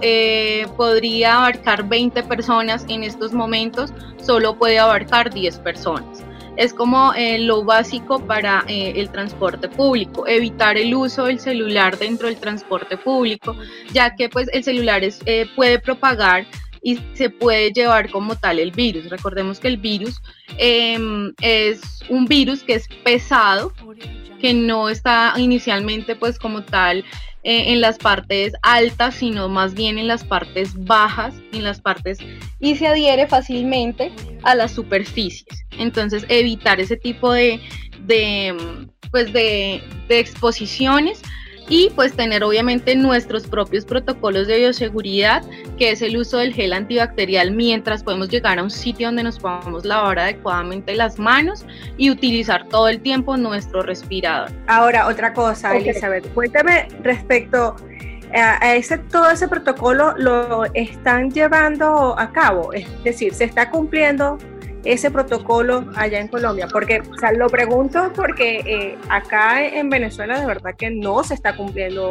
podría 0.78 1.36
abarcar 1.36 1.86
20 1.86 2.22
personas 2.22 2.86
en 2.88 3.04
estos 3.04 3.34
momentos, 3.34 3.92
solo 4.22 4.56
puede 4.56 4.78
abarcar 4.78 5.34
10 5.34 5.58
personas 5.58 6.24
es 6.56 6.72
como 6.72 7.12
eh, 7.14 7.38
lo 7.38 7.64
básico 7.64 8.24
para 8.24 8.64
eh, 8.68 8.94
el 8.96 9.10
transporte 9.10 9.68
público, 9.68 10.26
evitar 10.26 10.76
el 10.76 10.94
uso 10.94 11.24
del 11.24 11.40
celular 11.40 11.98
dentro 11.98 12.28
del 12.28 12.36
transporte 12.36 12.96
público, 12.96 13.56
ya 13.92 14.14
que 14.14 14.28
pues 14.28 14.48
el 14.52 14.62
celular 14.64 15.02
es, 15.04 15.20
eh, 15.26 15.46
puede 15.56 15.78
propagar 15.78 16.46
y 16.82 17.00
se 17.14 17.30
puede 17.30 17.72
llevar 17.72 18.10
como 18.10 18.36
tal 18.36 18.58
el 18.58 18.70
virus. 18.70 19.08
Recordemos 19.08 19.58
que 19.58 19.68
el 19.68 19.78
virus 19.78 20.20
em, 20.58 21.32
es 21.40 21.80
un 22.08 22.26
virus 22.26 22.62
que 22.62 22.74
es 22.74 22.86
pesado, 23.02 23.72
que 24.40 24.52
no 24.52 24.90
está 24.90 25.32
inicialmente 25.38 26.14
pues 26.14 26.38
como 26.38 26.62
tal 26.62 27.04
eh, 27.44 27.72
en 27.72 27.80
las 27.80 27.98
partes 27.98 28.54
altas, 28.62 29.16
sino 29.16 29.48
más 29.48 29.74
bien 29.74 29.98
en 29.98 30.08
las 30.08 30.24
partes 30.24 30.72
bajas, 30.84 31.34
en 31.52 31.62
las 31.62 31.80
partes 31.80 32.18
y 32.58 32.74
se 32.76 32.86
adhiere 32.86 33.26
fácilmente 33.26 34.12
a 34.42 34.54
las 34.54 34.72
superficies. 34.72 35.64
Entonces, 35.78 36.24
evitar 36.28 36.80
ese 36.80 36.96
tipo 36.96 37.32
de, 37.32 37.60
de 38.00 38.56
pues 39.10 39.32
de, 39.32 39.82
de 40.08 40.18
exposiciones 40.18 41.22
y 41.68 41.90
pues 41.90 42.14
tener 42.14 42.44
obviamente 42.44 42.94
nuestros 42.94 43.46
propios 43.46 43.84
protocolos 43.84 44.46
de 44.46 44.58
bioseguridad, 44.58 45.42
que 45.78 45.90
es 45.90 46.02
el 46.02 46.16
uso 46.16 46.38
del 46.38 46.52
gel 46.52 46.72
antibacterial 46.72 47.52
mientras 47.52 48.02
podemos 48.02 48.28
llegar 48.28 48.58
a 48.58 48.62
un 48.62 48.70
sitio 48.70 49.08
donde 49.08 49.22
nos 49.22 49.38
podamos 49.38 49.84
lavar 49.84 50.18
adecuadamente 50.18 50.94
las 50.94 51.18
manos 51.18 51.64
y 51.96 52.10
utilizar 52.10 52.68
todo 52.68 52.88
el 52.88 53.00
tiempo 53.00 53.36
nuestro 53.36 53.82
respirador. 53.82 54.50
Ahora, 54.66 55.06
otra 55.06 55.32
cosa, 55.32 55.76
Elizabeth, 55.76 56.32
cuéntame 56.34 56.88
respecto 57.02 57.76
a 58.34 58.74
ese, 58.74 58.98
todo 58.98 59.30
ese 59.30 59.46
protocolo 59.46 60.14
lo 60.16 60.64
están 60.74 61.30
llevando 61.30 62.18
a 62.18 62.32
cabo, 62.32 62.72
es 62.72 62.86
decir, 63.04 63.32
se 63.32 63.44
está 63.44 63.70
cumpliendo 63.70 64.38
ese 64.84 65.10
protocolo 65.10 65.90
allá 65.96 66.20
en 66.20 66.28
Colombia? 66.28 66.68
Porque, 66.70 67.00
o 67.00 67.18
sea, 67.18 67.32
lo 67.32 67.48
pregunto 67.48 68.12
porque 68.14 68.60
eh, 68.66 68.98
acá 69.08 69.64
en 69.64 69.90
Venezuela 69.90 70.38
de 70.38 70.46
verdad 70.46 70.74
que 70.76 70.90
no 70.90 71.22
se 71.24 71.34
está 71.34 71.56
cumpliendo 71.56 72.10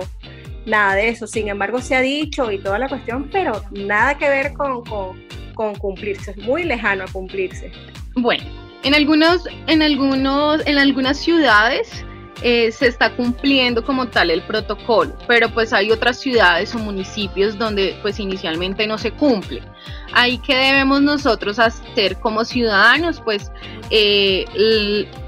nada 0.65 0.95
de 0.95 1.09
eso. 1.09 1.27
Sin 1.27 1.47
embargo, 1.47 1.81
se 1.81 1.95
ha 1.95 2.01
dicho 2.01 2.51
y 2.51 2.59
toda 2.59 2.79
la 2.79 2.87
cuestión, 2.87 3.29
pero 3.31 3.63
nada 3.71 4.17
que 4.17 4.29
ver 4.29 4.53
con, 4.53 4.83
con, 4.83 5.75
cumplirse. 5.75 6.31
Es 6.31 6.37
muy 6.37 6.63
lejano 6.63 7.03
a 7.03 7.07
cumplirse. 7.07 7.71
Bueno, 8.15 8.43
en 8.83 8.93
algunos, 8.93 9.47
en 9.67 9.81
algunos, 9.81 10.65
en 10.65 10.77
algunas 10.77 11.17
ciudades 11.17 12.05
eh, 12.43 12.71
se 12.71 12.87
está 12.87 13.15
cumpliendo 13.15 13.83
como 13.83 14.07
tal 14.07 14.29
el 14.29 14.41
protocolo, 14.43 15.15
pero 15.27 15.49
pues 15.49 15.73
hay 15.73 15.91
otras 15.91 16.19
ciudades 16.19 16.75
o 16.75 16.79
municipios 16.79 17.57
donde 17.57 17.97
pues 18.01 18.19
inicialmente 18.19 18.85
no 18.85 18.97
se 18.97 19.11
cumple. 19.11 19.63
Ahí 20.13 20.37
que 20.37 20.55
debemos 20.55 21.01
nosotros 21.01 21.57
hacer 21.57 22.19
como 22.19 22.45
ciudadanos, 22.45 23.21
pues 23.21 23.51
eh, 23.89 24.45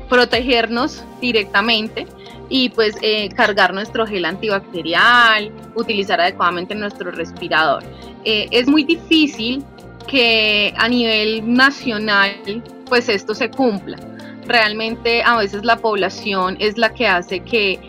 protegernos 0.10 1.04
directamente 1.20 2.06
y 2.50 2.70
pues 2.70 2.96
eh, 3.02 3.30
cargar 3.30 3.74
nuestro 3.74 4.06
gel 4.06 4.26
antibacterial, 4.26 5.52
utilizar 5.74 6.22
adecuadamente 6.22 6.76
nuestro 6.76 7.12
respirador. 7.12 7.84
Eh, 8.24 8.48
es 8.52 8.68
muy 8.68 8.84
difícil 8.84 9.64
que 10.08 10.74
a 10.78 10.88
nivel 10.88 11.52
nacional 11.52 12.64
pues 12.88 13.10
esto 13.10 13.34
se 13.34 13.50
cumpla. 13.50 13.98
Realmente 14.46 15.24
a 15.24 15.38
veces 15.38 15.66
la 15.66 15.78
población 15.78 16.58
es 16.60 16.78
la 16.78 16.94
que 16.94 17.08
hace 17.08 17.40
que 17.42 17.80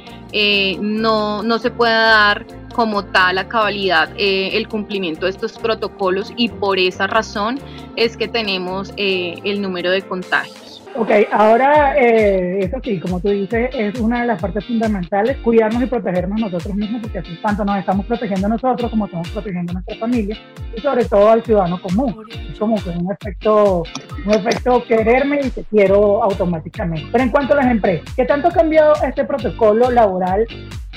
no, 0.80 1.42
no 1.42 1.58
se 1.58 1.70
pueda 1.70 2.10
dar 2.10 2.46
como 2.76 3.06
tal 3.06 3.38
a 3.38 3.48
cabalidad 3.48 4.10
eh, 4.18 4.50
el 4.52 4.68
cumplimiento 4.68 5.24
de 5.24 5.30
estos 5.30 5.56
protocolos 5.56 6.30
y 6.36 6.50
por 6.50 6.78
esa 6.78 7.06
razón 7.06 7.58
es 7.96 8.18
que 8.18 8.28
tenemos 8.28 8.92
eh, 8.98 9.40
el 9.44 9.62
número 9.62 9.90
de 9.90 10.02
contagios. 10.02 10.82
Ok, 10.94 11.10
ahora 11.30 11.94
eh, 11.98 12.60
eso 12.60 12.78
sí, 12.82 12.98
como 13.00 13.20
tú 13.20 13.28
dices, 13.28 13.68
es 13.74 13.98
una 14.00 14.22
de 14.22 14.28
las 14.28 14.40
partes 14.40 14.64
fundamentales, 14.64 15.36
cuidarnos 15.38 15.82
y 15.82 15.86
protegernos 15.86 16.40
nosotros 16.40 16.74
mismos, 16.74 17.02
porque 17.02 17.18
así 17.18 17.38
tanto 17.42 17.64
nos 17.64 17.78
estamos 17.78 18.06
protegiendo 18.06 18.48
nosotros 18.48 18.90
como 18.90 19.06
estamos 19.06 19.28
protegiendo 19.30 19.72
a 19.72 19.74
nuestra 19.74 19.96
familia 19.96 20.38
y 20.74 20.80
sobre 20.80 21.04
todo 21.04 21.30
al 21.30 21.42
ciudadano 21.42 21.80
común. 21.82 22.16
Es 22.50 22.58
como 22.58 22.76
que 22.82 22.90
un 22.90 23.12
efecto, 23.12 23.82
un 24.24 24.32
efecto 24.32 24.84
quererme 24.84 25.40
y 25.44 25.50
te 25.50 25.64
quiero 25.64 26.22
automáticamente. 26.22 27.08
Pero 27.12 27.24
en 27.24 27.30
cuanto 27.30 27.52
a 27.52 27.56
las 27.56 27.66
empresas, 27.66 28.14
¿qué 28.14 28.24
tanto 28.24 28.48
ha 28.48 28.52
cambiado 28.52 28.94
este 29.02 29.24
protocolo 29.24 29.90
laboral 29.90 30.46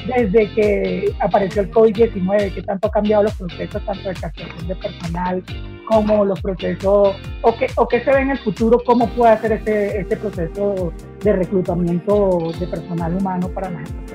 desde 0.07 0.49
que 0.53 1.13
apareció 1.19 1.61
el 1.61 1.71
COVID-19, 1.71 2.53
que 2.53 2.61
tanto 2.61 2.87
ha 2.87 2.91
cambiado 2.91 3.23
los 3.23 3.33
procesos, 3.33 3.83
tanto 3.85 4.07
de 4.07 4.15
captación 4.15 4.67
de 4.67 4.75
personal 4.75 5.43
como 5.89 6.23
los 6.23 6.39
procesos, 6.39 7.15
o 7.41 7.57
qué, 7.57 7.65
o 7.75 7.87
qué 7.87 8.03
se 8.03 8.11
ve 8.11 8.21
en 8.21 8.29
el 8.29 8.37
futuro, 8.37 8.79
cómo 8.85 9.09
puede 9.09 9.33
hacer 9.33 9.53
este, 9.53 10.01
este 10.01 10.17
proceso 10.17 10.93
de 11.23 11.33
reclutamiento 11.33 12.51
de 12.59 12.67
personal 12.67 13.15
humano 13.15 13.47
para 13.49 13.71
la 13.71 13.79
gente. 13.79 14.13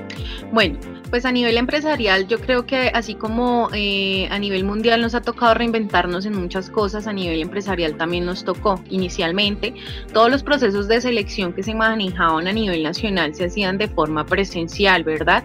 Bueno, 0.53 0.79
pues 1.09 1.25
a 1.25 1.31
nivel 1.31 1.57
empresarial 1.57 2.27
yo 2.27 2.39
creo 2.39 2.65
que 2.65 2.91
así 2.93 3.15
como 3.15 3.69
eh, 3.73 4.27
a 4.31 4.39
nivel 4.39 4.63
mundial 4.63 5.01
nos 5.01 5.15
ha 5.15 5.21
tocado 5.21 5.53
reinventarnos 5.53 6.25
en 6.25 6.39
muchas 6.39 6.69
cosas, 6.69 7.07
a 7.07 7.13
nivel 7.13 7.41
empresarial 7.41 7.97
también 7.97 8.25
nos 8.25 8.43
tocó 8.43 8.81
inicialmente. 8.89 9.73
Todos 10.13 10.29
los 10.29 10.43
procesos 10.43 10.87
de 10.87 11.01
selección 11.01 11.53
que 11.53 11.63
se 11.63 11.73
manejaban 11.73 12.47
a 12.47 12.53
nivel 12.53 12.83
nacional 12.83 13.35
se 13.35 13.45
hacían 13.45 13.77
de 13.77 13.87
forma 13.87 14.25
presencial, 14.25 15.03
¿verdad? 15.03 15.43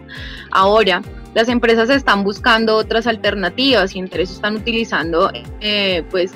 Ahora 0.51 1.03
las 1.35 1.49
empresas 1.49 1.91
están 1.91 2.25
buscando 2.25 2.77
otras 2.77 3.07
alternativas 3.07 3.95
y 3.95 4.01
entre 4.01 4.25
eso 4.25 4.35
están 4.35 4.57
utilizando 4.57 5.31
eh, 5.61 6.03
pues 6.11 6.33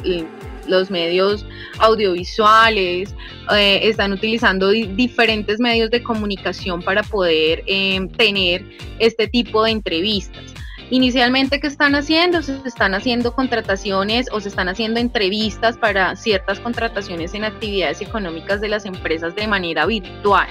los 0.67 0.91
medios 0.91 1.45
audiovisuales, 1.79 3.15
eh, 3.55 3.81
están 3.83 4.13
utilizando 4.13 4.69
diferentes 4.71 5.61
medios 5.61 5.91
de 5.91 6.03
comunicación 6.03 6.83
para 6.83 7.03
poder 7.03 7.63
eh, 7.67 8.07
tener 8.17 8.65
este 8.99 9.29
tipo 9.29 9.65
de 9.65 9.71
entrevistas. 9.73 10.55
Inicialmente, 10.91 11.61
¿qué 11.61 11.67
están 11.67 11.95
haciendo? 11.95 12.43
Se 12.43 12.59
están 12.67 12.95
haciendo 12.95 13.35
contrataciones 13.35 14.29
o 14.31 14.41
se 14.41 14.49
están 14.49 14.69
haciendo 14.69 15.01
entrevistas 15.01 15.79
para 15.79 16.15
ciertas 16.15 16.61
contrataciones 16.61 17.35
en 17.35 17.45
actividades 17.45 18.01
económicas 18.03 18.61
de 18.61 18.69
las 18.69 18.85
empresas 18.85 19.35
de 19.35 19.47
manera 19.47 19.87
virtual. 19.87 20.47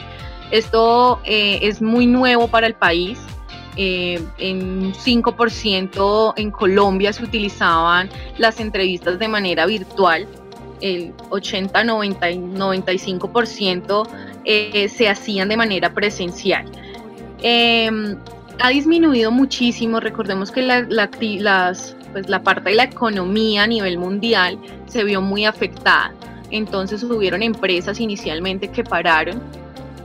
Esto 0.52 1.20
eh, 1.24 1.60
es 1.62 1.82
muy 1.82 2.08
nuevo 2.08 2.48
para 2.48 2.68
el 2.68 2.74
país, 2.74 3.20
eh, 3.76 4.24
en 4.38 4.94
5% 4.94 6.34
en 6.38 6.52
Colombia 6.52 7.12
se 7.12 7.24
utilizaban 7.24 8.10
las 8.38 8.60
entrevistas 8.60 9.18
de 9.18 9.28
manera 9.28 9.66
virtual, 9.66 10.28
el 10.82 11.14
80, 11.30 11.84
90 11.84 12.32
95% 12.32 14.08
eh, 14.46 14.90
se 14.90 15.10
hacían 15.10 15.50
de 15.50 15.58
manera 15.58 15.94
presencial. 15.94 16.66
Em, 17.42 18.18
ha 18.60 18.70
disminuido 18.70 19.32
muchísimo, 19.32 20.00
recordemos 20.00 20.52
que 20.52 20.62
la, 20.62 20.82
las, 20.90 21.96
pues 22.12 22.30
la 22.30 22.44
parte 22.44 22.70
de 22.70 22.76
la 22.76 22.84
economía 22.84 23.64
a 23.64 23.68
nivel 23.68 23.98
mundial 23.98 24.60
se 24.86 25.04
vio 25.04 25.22
muy 25.22 25.46
afectada, 25.46 26.14
entonces 26.52 27.04
hubieron 27.04 27.42
empresas 27.42 28.00
inicialmente 28.00 28.68
que 28.68 28.84
pararon 28.84 29.42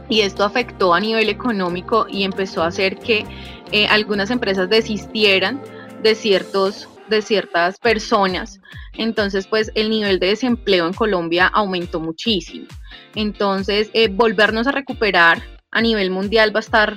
y 0.09 0.21
esto 0.21 0.45
afectó 0.45 0.95
a 0.95 1.01
nivel 1.01 1.29
económico 1.29 2.07
y 2.09 2.25
empezó 2.25 2.63
a 2.63 2.69
hacer 2.69 2.99
que 2.99 3.27
eh, 3.73 3.87
algunas 3.87 4.31
empresas 4.31 4.69
desistieran 4.69 5.63
de 6.03 6.15
ciertos 6.15 6.89
de 7.09 7.23
ciertas 7.23 7.79
personas, 7.79 8.61
entonces 8.93 9.47
pues 9.47 9.73
el 9.75 9.89
nivel 9.89 10.19
de 10.19 10.27
desempleo 10.29 10.87
en 10.87 10.93
Colombia 10.93 11.47
aumentó 11.47 12.01
muchísimo. 12.01 12.67
Entonces 13.15 13.91
eh, 13.95 14.09
volvernos 14.09 14.67
a 14.67 14.73
recuperar 14.73 15.43
a 15.71 15.81
nivel 15.81 16.11
mundial 16.11 16.55
va 16.55 16.59
a 16.59 16.61
estar 16.61 16.97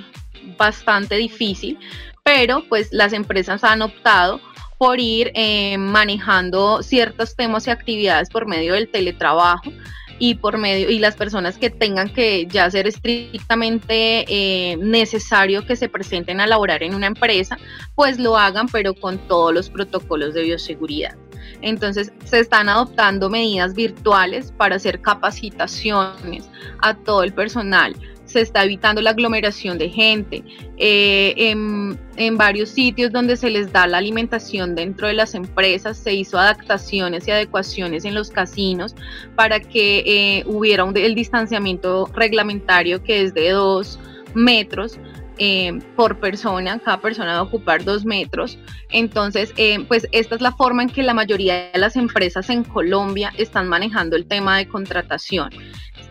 bastante 0.58 1.16
difícil, 1.16 1.78
pero 2.22 2.64
pues 2.68 2.88
las 2.92 3.12
empresas 3.12 3.64
han 3.64 3.82
optado 3.82 4.40
por 4.78 4.98
ir 5.00 5.30
eh, 5.34 5.78
manejando 5.78 6.82
ciertos 6.82 7.36
temas 7.36 7.66
y 7.66 7.70
actividades 7.70 8.28
por 8.28 8.46
medio 8.46 8.74
del 8.74 8.90
teletrabajo 8.90 9.70
y 10.18 10.34
por 10.36 10.58
medio 10.58 10.90
y 10.90 10.98
las 10.98 11.16
personas 11.16 11.58
que 11.58 11.70
tengan 11.70 12.08
que 12.12 12.46
ya 12.46 12.70
ser 12.70 12.86
estrictamente 12.86 14.24
eh, 14.28 14.76
necesario 14.78 15.66
que 15.66 15.76
se 15.76 15.88
presenten 15.88 16.40
a 16.40 16.46
laborar 16.46 16.82
en 16.82 16.94
una 16.94 17.06
empresa, 17.06 17.58
pues 17.94 18.18
lo 18.18 18.36
hagan, 18.36 18.68
pero 18.68 18.94
con 18.94 19.18
todos 19.28 19.52
los 19.52 19.70
protocolos 19.70 20.34
de 20.34 20.42
bioseguridad. 20.42 21.16
Entonces 21.60 22.12
se 22.24 22.40
están 22.40 22.68
adoptando 22.68 23.30
medidas 23.30 23.74
virtuales 23.74 24.52
para 24.56 24.76
hacer 24.76 25.00
capacitaciones 25.00 26.48
a 26.80 26.94
todo 26.94 27.22
el 27.22 27.32
personal 27.32 27.94
se 28.32 28.40
está 28.40 28.64
evitando 28.64 29.00
la 29.00 29.10
aglomeración 29.10 29.78
de 29.78 29.88
gente. 29.88 30.42
Eh, 30.78 31.34
en, 31.36 31.98
varios 32.36 32.70
sitios 32.70 33.12
donde 33.12 33.36
se 33.36 33.50
les 33.50 33.72
da 33.72 33.86
la 33.86 33.98
alimentación 33.98 34.74
dentro 34.74 35.06
de 35.06 35.12
las 35.12 35.34
empresas, 35.34 35.98
se 35.98 36.14
hizo 36.14 36.38
adaptaciones 36.38 37.26
y 37.26 37.30
adecuaciones 37.30 38.04
en 38.04 38.14
los 38.14 38.30
casinos 38.30 38.94
para 39.34 39.60
que 39.60 40.02
eh, 40.06 40.44
hubiera 40.46 40.84
un, 40.84 40.96
el 40.96 41.14
distanciamiento 41.14 42.08
reglamentario 42.14 43.02
que 43.02 43.22
es 43.22 43.34
de 43.34 43.50
dos 43.50 43.98
metros. 44.34 44.98
Eh, 45.38 45.78
por 45.96 46.20
persona, 46.20 46.78
cada 46.78 47.00
persona 47.00 47.32
va 47.32 47.38
a 47.38 47.42
ocupar 47.42 47.82
dos 47.84 48.04
metros. 48.04 48.58
Entonces, 48.90 49.52
pues 49.88 50.06
esta 50.12 50.34
es 50.36 50.40
la 50.40 50.52
forma 50.52 50.82
en 50.82 50.90
que 50.90 51.02
la 51.02 51.14
mayoría 51.14 51.70
de 51.72 51.78
las 51.78 51.96
empresas 51.96 52.48
en 52.50 52.62
Colombia 52.62 53.32
están 53.38 53.66
manejando 53.66 54.14
el 54.14 54.26
tema 54.26 54.58
de 54.58 54.68
contratación. 54.68 55.50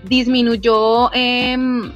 Disminuyó 0.04 1.12
em, 1.13 1.92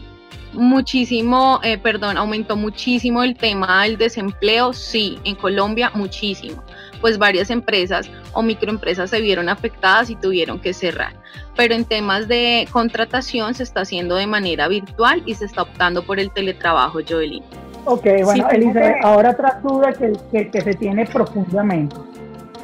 muchísimo, 0.55 1.59
eh, 1.63 1.77
perdón, 1.77 2.17
aumentó 2.17 2.55
muchísimo 2.55 3.23
el 3.23 3.35
tema 3.35 3.83
del 3.83 3.97
desempleo, 3.97 4.73
sí, 4.73 5.19
en 5.23 5.35
Colombia 5.35 5.91
muchísimo, 5.93 6.63
pues 7.01 7.17
varias 7.17 7.49
empresas 7.49 8.09
o 8.33 8.41
microempresas 8.41 9.09
se 9.09 9.21
vieron 9.21 9.49
afectadas 9.49 10.09
y 10.09 10.15
tuvieron 10.15 10.59
que 10.59 10.73
cerrar. 10.73 11.13
Pero 11.55 11.73
en 11.73 11.85
temas 11.85 12.27
de 12.27 12.67
contratación 12.71 13.53
se 13.53 13.63
está 13.63 13.81
haciendo 13.81 14.15
de 14.15 14.27
manera 14.27 14.67
virtual 14.67 15.21
y 15.25 15.35
se 15.35 15.45
está 15.45 15.61
optando 15.61 16.03
por 16.03 16.19
el 16.19 16.31
teletrabajo, 16.31 16.99
Joelín. 17.07 17.43
Ok, 17.85 18.07
bueno, 18.23 18.49
Elizabeth, 18.49 18.95
ahora 19.03 19.31
otra 19.31 19.59
duda 19.61 19.93
que, 19.93 20.49
que, 20.49 20.61
se 20.61 20.73
tiene 20.73 21.05
profundamente. 21.05 21.95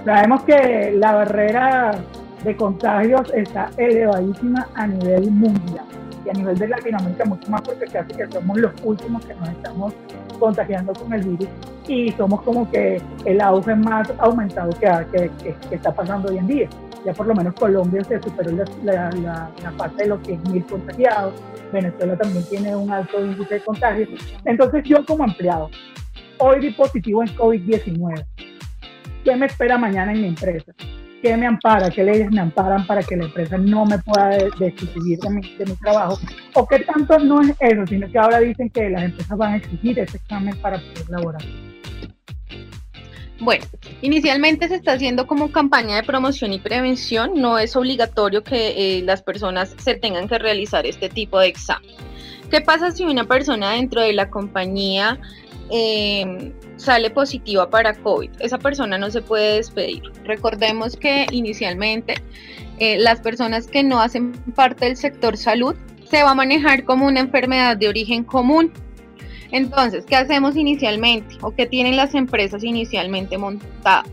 Sabemos 0.03 0.41
que 0.43 0.93
la 0.95 1.13
barrera 1.13 1.91
de 2.43 2.55
contagios 2.55 3.31
está 3.35 3.69
elevadísima 3.77 4.67
a 4.73 4.87
nivel 4.87 5.29
mundial 5.29 5.90
y 6.25 6.29
a 6.29 6.33
nivel 6.33 6.57
de 6.57 6.67
Latinoamérica 6.67 7.25
mucho 7.25 7.49
más 7.49 7.61
porque 7.61 7.85
casi 7.85 8.13
que 8.13 8.27
somos 8.31 8.57
los 8.57 8.71
últimos 8.83 9.25
que 9.25 9.33
nos 9.35 9.49
estamos 9.49 9.93
contagiando 10.39 10.93
con 10.93 11.13
el 11.13 11.21
virus 11.21 11.47
y 11.87 12.11
somos 12.11 12.41
como 12.41 12.69
que 12.69 13.01
el 13.25 13.41
auge 13.41 13.75
más 13.75 14.11
aumentado 14.19 14.71
que, 14.79 15.29
que, 15.41 15.75
está 15.75 15.93
pasando 15.93 16.29
hoy 16.29 16.37
en 16.37 16.47
día. 16.47 16.69
Ya 17.05 17.13
por 17.13 17.25
lo 17.25 17.33
menos 17.33 17.55
Colombia 17.55 18.03
se 18.03 18.21
superó 18.21 18.51
la, 18.83 19.09
la, 19.09 19.71
parte 19.75 20.03
de 20.03 20.09
los 20.09 20.19
100.000 20.21 20.65
contagiados, 20.67 21.33
Venezuela 21.73 22.15
también 22.15 22.43
tiene 22.45 22.75
un 22.75 22.91
alto 22.91 23.23
índice 23.25 23.55
de 23.55 23.61
contagio. 23.61 24.07
Entonces 24.45 24.83
yo 24.83 25.03
como 25.05 25.23
empleado, 25.25 25.69
hoy 26.37 26.59
di 26.59 26.71
positivo 26.71 27.23
en 27.23 27.29
COVID-19. 27.29 28.25
¿Qué 29.23 29.35
me 29.35 29.47
espera 29.47 29.77
mañana 29.77 30.11
en 30.13 30.21
mi 30.21 30.27
empresa? 30.27 30.73
¿Qué 31.21 31.37
me 31.37 31.45
ampara? 31.45 31.89
¿Qué 31.89 32.03
leyes 32.03 32.31
me 32.31 32.41
amparan 32.41 32.85
para 32.87 33.03
que 33.03 33.15
la 33.15 33.25
empresa 33.25 33.57
no 33.57 33.85
me 33.85 33.99
pueda 33.99 34.29
destituir 34.57 35.19
de 35.19 35.29
mi, 35.29 35.55
de 35.55 35.65
mi 35.65 35.75
trabajo? 35.75 36.19
¿O 36.55 36.67
qué 36.67 36.79
tanto 36.79 37.19
no 37.19 37.41
es 37.41 37.53
eso, 37.59 37.85
sino 37.87 38.11
que 38.11 38.17
ahora 38.17 38.39
dicen 38.39 38.69
que 38.69 38.89
las 38.89 39.03
empresas 39.03 39.37
van 39.37 39.53
a 39.53 39.57
exigir 39.57 39.99
ese 39.99 40.17
examen 40.17 40.55
para 40.57 40.79
poder 40.79 41.09
laborar? 41.09 41.41
Bueno, 43.39 43.65
inicialmente 44.01 44.67
se 44.67 44.75
está 44.75 44.93
haciendo 44.93 45.27
como 45.27 45.51
campaña 45.51 45.95
de 45.95 46.03
promoción 46.03 46.53
y 46.53 46.59
prevención. 46.59 47.33
No 47.35 47.59
es 47.59 47.75
obligatorio 47.75 48.43
que 48.43 48.97
eh, 48.97 49.01
las 49.03 49.21
personas 49.21 49.75
se 49.77 49.95
tengan 49.95 50.27
que 50.27 50.39
realizar 50.39 50.85
este 50.85 51.09
tipo 51.09 51.39
de 51.39 51.47
examen. 51.47 51.89
¿Qué 52.49 52.61
pasa 52.61 52.91
si 52.91 53.03
una 53.03 53.23
persona 53.25 53.71
dentro 53.71 54.01
de 54.01 54.13
la 54.13 54.29
compañía 54.29 55.19
eh, 55.71 56.53
sale 56.77 57.09
positiva 57.09 57.69
para 57.69 57.93
COVID? 57.93 58.29
Esa 58.39 58.57
persona 58.57 58.97
no 58.97 59.09
se 59.09 59.21
puede 59.21 59.55
despedir. 59.55 60.03
Recordemos 60.25 60.97
que 60.97 61.25
inicialmente 61.31 62.15
eh, 62.79 62.97
las 62.99 63.21
personas 63.21 63.67
que 63.67 63.83
no 63.83 64.01
hacen 64.01 64.31
parte 64.55 64.85
del 64.85 64.97
sector 64.97 65.37
salud 65.37 65.75
se 66.09 66.23
va 66.23 66.31
a 66.31 66.35
manejar 66.35 66.83
como 66.83 67.07
una 67.07 67.21
enfermedad 67.21 67.77
de 67.77 67.87
origen 67.87 68.23
común 68.23 68.71
entonces, 69.51 70.05
¿qué 70.05 70.15
hacemos 70.15 70.55
inicialmente 70.55 71.35
o 71.41 71.51
qué 71.51 71.65
tienen 71.65 71.97
las 71.97 72.15
empresas 72.15 72.63
inicialmente 72.63 73.37
montadas? 73.37 74.09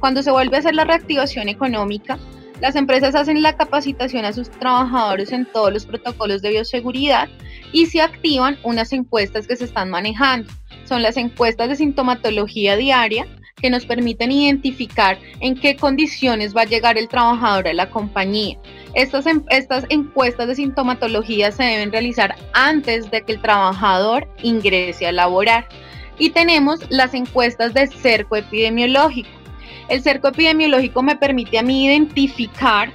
Cuando 0.00 0.22
se 0.22 0.30
vuelve 0.30 0.56
a 0.56 0.60
hacer 0.60 0.74
la 0.74 0.84
reactivación 0.84 1.48
económica, 1.48 2.18
las 2.60 2.76
empresas 2.76 3.14
hacen 3.14 3.42
la 3.42 3.56
capacitación 3.56 4.24
a 4.24 4.32
sus 4.32 4.50
trabajadores 4.50 5.32
en 5.32 5.46
todos 5.46 5.72
los 5.72 5.86
protocolos 5.86 6.42
de 6.42 6.50
bioseguridad 6.50 7.28
y 7.72 7.86
se 7.86 8.00
activan 8.00 8.58
unas 8.62 8.92
encuestas 8.92 9.46
que 9.46 9.56
se 9.56 9.64
están 9.64 9.90
manejando. 9.90 10.52
Son 10.84 11.02
las 11.02 11.16
encuestas 11.16 11.68
de 11.68 11.76
sintomatología 11.76 12.76
diaria 12.76 13.26
que 13.56 13.70
nos 13.70 13.86
permiten 13.86 14.32
identificar 14.32 15.18
en 15.40 15.54
qué 15.54 15.76
condiciones 15.76 16.54
va 16.54 16.62
a 16.62 16.66
llegar 16.66 16.98
el 16.98 17.08
trabajador 17.08 17.68
a 17.68 17.72
la 17.72 17.88
compañía. 17.88 18.58
Estas, 18.94 19.24
estas 19.50 19.86
encuestas 19.88 20.48
de 20.48 20.56
sintomatología 20.56 21.52
se 21.52 21.62
deben 21.62 21.92
realizar 21.92 22.34
antes 22.52 23.10
de 23.10 23.22
que 23.22 23.32
el 23.32 23.42
trabajador 23.42 24.28
ingrese 24.42 25.06
a 25.06 25.12
laborar. 25.12 25.68
Y 26.18 26.30
tenemos 26.30 26.80
las 26.90 27.14
encuestas 27.14 27.72
de 27.72 27.86
cerco 27.86 28.36
epidemiológico. 28.36 29.30
El 29.88 30.02
cerco 30.02 30.28
epidemiológico 30.28 31.02
me 31.02 31.16
permite 31.16 31.58
a 31.58 31.62
mí 31.62 31.86
identificar 31.86 32.92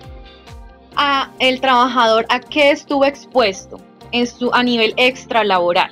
a 0.95 1.31
el 1.39 1.61
trabajador 1.61 2.25
a 2.29 2.39
qué 2.39 2.71
estuvo 2.71 3.05
expuesto 3.05 3.79
en 4.11 4.27
su, 4.27 4.53
a 4.53 4.63
nivel 4.63 4.93
extralaboral 4.97 5.91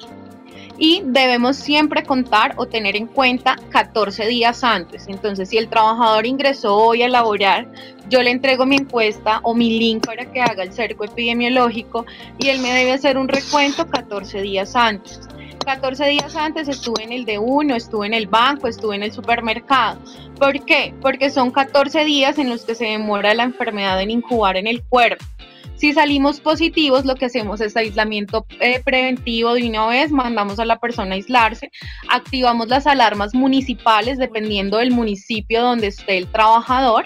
y 0.78 1.02
debemos 1.06 1.56
siempre 1.58 2.04
contar 2.04 2.54
o 2.58 2.66
tener 2.66 2.96
en 2.96 3.08
cuenta 3.08 3.56
14 3.70 4.28
días 4.28 4.64
antes. 4.64 5.08
Entonces, 5.08 5.50
si 5.50 5.58
el 5.58 5.70
trabajador 5.70 6.26
ingresó 6.26 6.76
hoy 6.76 7.04
a 7.04 7.10
laborar, 7.10 7.68
yo 8.10 8.22
le 8.22 8.32
entrego 8.32 8.66
mi 8.66 8.76
encuesta 8.76 9.40
o 9.44 9.54
mi 9.54 9.80
link 9.80 10.06
para 10.06 10.32
que 10.32 10.42
haga 10.42 10.64
el 10.64 10.74
cerco 10.74 11.06
epidemiológico 11.06 12.06
y 12.38 12.50
él 12.50 12.60
me 12.60 12.74
debe 12.74 12.92
hacer 12.92 13.18
un 13.18 13.28
recuento 13.28 13.88
14 13.88 14.42
días 14.42 14.76
antes. 14.76 15.20
14 15.66 16.06
días 16.06 16.36
antes 16.36 16.68
estuve 16.68 17.04
en 17.04 17.12
el 17.12 17.26
D1, 17.26 17.76
estuve 17.76 18.06
en 18.06 18.14
el 18.14 18.28
banco, 18.28 18.68
estuve 18.68 18.96
en 18.96 19.04
el 19.04 19.12
supermercado. 19.12 20.00
¿Por 20.38 20.64
qué? 20.64 20.94
Porque 21.02 21.32
son 21.32 21.50
14 21.50 22.06
días 22.06 22.38
en 22.38 22.50
los 22.50 22.66
que 22.66 22.76
se 22.76 22.86
demora 22.86 23.34
la 23.34 23.44
enfermedad 23.44 24.00
en 24.00 24.12
incubar 24.12 24.58
en 24.58 24.68
el 24.68 24.84
cuerpo. 24.84 25.26
Si 25.76 25.94
salimos 25.94 26.40
positivos, 26.40 27.06
lo 27.06 27.16
que 27.16 27.26
hacemos 27.26 27.60
es 27.60 27.76
aislamiento 27.76 28.46
eh, 28.62 28.82
preventivo 28.84 29.54
de 29.54 29.68
una 29.68 29.88
vez, 29.88 30.10
mandamos 30.12 30.60
a 30.60 30.66
la 30.66 30.80
persona 30.80 31.12
a 31.12 31.16
aislarse, 31.16 31.70
activamos 32.10 32.70
las 32.70 32.88
alarmas 32.88 33.34
municipales 33.34 34.18
dependiendo 34.18 34.78
del 34.78 34.92
municipio 34.92 35.62
donde 35.62 35.88
esté 35.88 36.18
el 36.18 36.28
trabajador, 36.28 37.06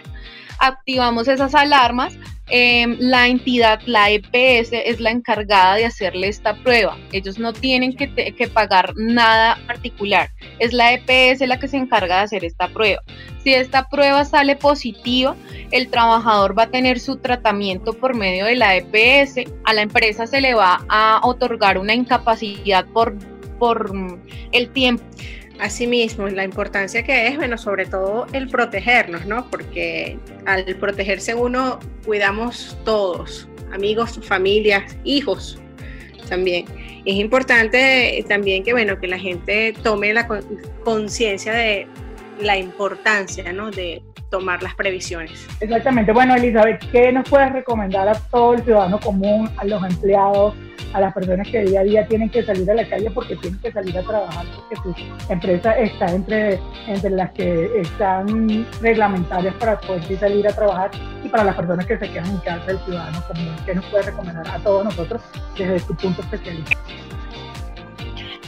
activamos 0.60 1.28
esas 1.28 1.56
alarmas 1.56 2.18
Em, 2.52 2.98
la 3.00 3.28
entidad, 3.28 3.80
la 3.86 4.10
EPS, 4.10 4.74
es 4.74 5.00
la 5.00 5.12
encargada 5.12 5.76
de 5.76 5.86
hacerle 5.86 6.28
esta 6.28 6.56
prueba. 6.56 6.98
Ellos 7.12 7.38
no 7.38 7.54
tienen 7.54 7.96
que, 7.96 8.12
que, 8.12 8.48
pagar 8.48 8.94
nada 8.96 9.60
particular. 9.68 10.32
Es 10.58 10.74
la 10.74 10.94
EPS 10.94 11.48
la 11.48 11.60
que 11.60 11.68
se 11.68 11.78
encarga 11.78 12.18
de 12.18 12.24
hacer 12.24 12.44
esta 12.44 12.68
prueba. 12.70 13.04
Si 13.44 13.54
esta 13.54 13.88
prueba 13.88 14.26
sale 14.26 14.56
positiva, 14.56 15.36
el 15.70 15.90
trabajador 15.90 16.58
va 16.58 16.64
a 16.64 16.72
tener 16.72 17.00
su 17.00 17.18
tratamiento 17.18 17.94
por 17.94 18.16
medio 18.16 18.46
de 18.46 18.56
la 18.56 18.76
EPS. 18.76 19.48
A 19.66 19.74
la 19.74 19.84
empresa 19.84 20.26
se 20.26 20.42
le 20.42 20.56
va 20.56 20.84
a 20.90 21.22
otorgar 21.24 21.78
una 21.78 21.94
incapacidad 21.94 22.84
por, 22.88 23.16
por 23.60 23.92
el 24.52 24.70
tiempo 24.72 25.04
Asimismo, 25.60 26.28
la 26.30 26.44
importancia 26.44 27.04
que 27.04 27.28
es, 27.28 27.36
bueno, 27.36 27.58
sobre 27.58 27.86
todo 27.86 28.28
el 28.34 28.48
protegernos, 28.48 29.26
¿no? 29.26 29.50
Porque 29.50 30.18
al 30.46 30.64
protegerse 30.78 31.36
uno, 31.36 31.80
cuidamos 32.06 32.78
todos, 32.86 33.48
amigos, 33.74 34.20
familias, 34.24 34.98
hijos 35.04 35.60
también. 36.30 36.66
Es 37.06 37.16
importante 37.16 38.24
también 38.28 38.64
que, 38.64 38.72
bueno, 38.72 39.00
que 39.00 39.08
la 39.08 39.20
gente 39.20 39.74
tome 39.84 40.14
la 40.14 40.28
conciencia 40.84 41.54
de 41.54 41.88
la 42.40 42.58
importancia, 42.58 43.52
¿no? 43.52 43.72
De 43.72 44.02
tomar 44.30 44.62
las 44.64 44.76
previsiones. 44.76 45.48
Exactamente. 45.60 46.12
Bueno, 46.12 46.36
Elizabeth, 46.36 46.80
¿qué 46.92 47.12
nos 47.12 47.28
puedes 47.30 47.52
recomendar 47.52 48.08
a 48.08 48.14
todo 48.14 48.54
el 48.54 48.64
ciudadano 48.64 49.00
común, 49.00 49.50
a 49.58 49.66
los 49.66 49.84
empleados, 49.84 50.54
a 50.94 51.02
las 51.02 51.14
personas 51.14 51.48
que 51.48 51.64
día 51.64 51.82
a 51.82 51.84
día 51.84 52.08
tienen 52.08 52.30
que 52.30 52.44
salir 52.44 52.70
a 52.70 52.74
la 52.74 52.88
calle 52.88 53.10
porque 53.12 53.36
tienen 53.36 53.60
que 53.60 53.72
salir 53.72 53.98
a 53.98 54.04
trabajar, 54.04 54.46
porque 54.56 54.76
su 54.76 55.32
empresa 55.32 55.78
está 55.78 56.14
entre, 56.14 56.60
entre 56.88 57.10
las 57.12 57.32
que 57.32 57.82
están 57.82 58.66
reglamentarias 58.82 59.54
para 59.56 59.80
poder 59.80 60.20
salir 60.20 60.48
a 60.48 60.54
trabajar 60.54 60.92
y 61.24 61.30
para 61.30 61.44
las 61.44 61.56
personas 61.56 61.86
que 61.86 61.98
se 61.98 62.10
quedan 62.10 62.30
en 62.30 62.38
casa, 62.38 62.72
el 62.72 62.80
ciudadano 62.80 63.24
común, 63.28 63.56
¿qué 63.66 63.76
nos 63.76 63.86
puede 63.86 64.04
recomendar 64.04 64.48
a 64.48 64.60
todos 64.60 64.86
nosotros 64.86 65.22
desde 65.58 65.80
su 65.80 65.96
punto 65.96 66.22
especialista? 66.22 66.78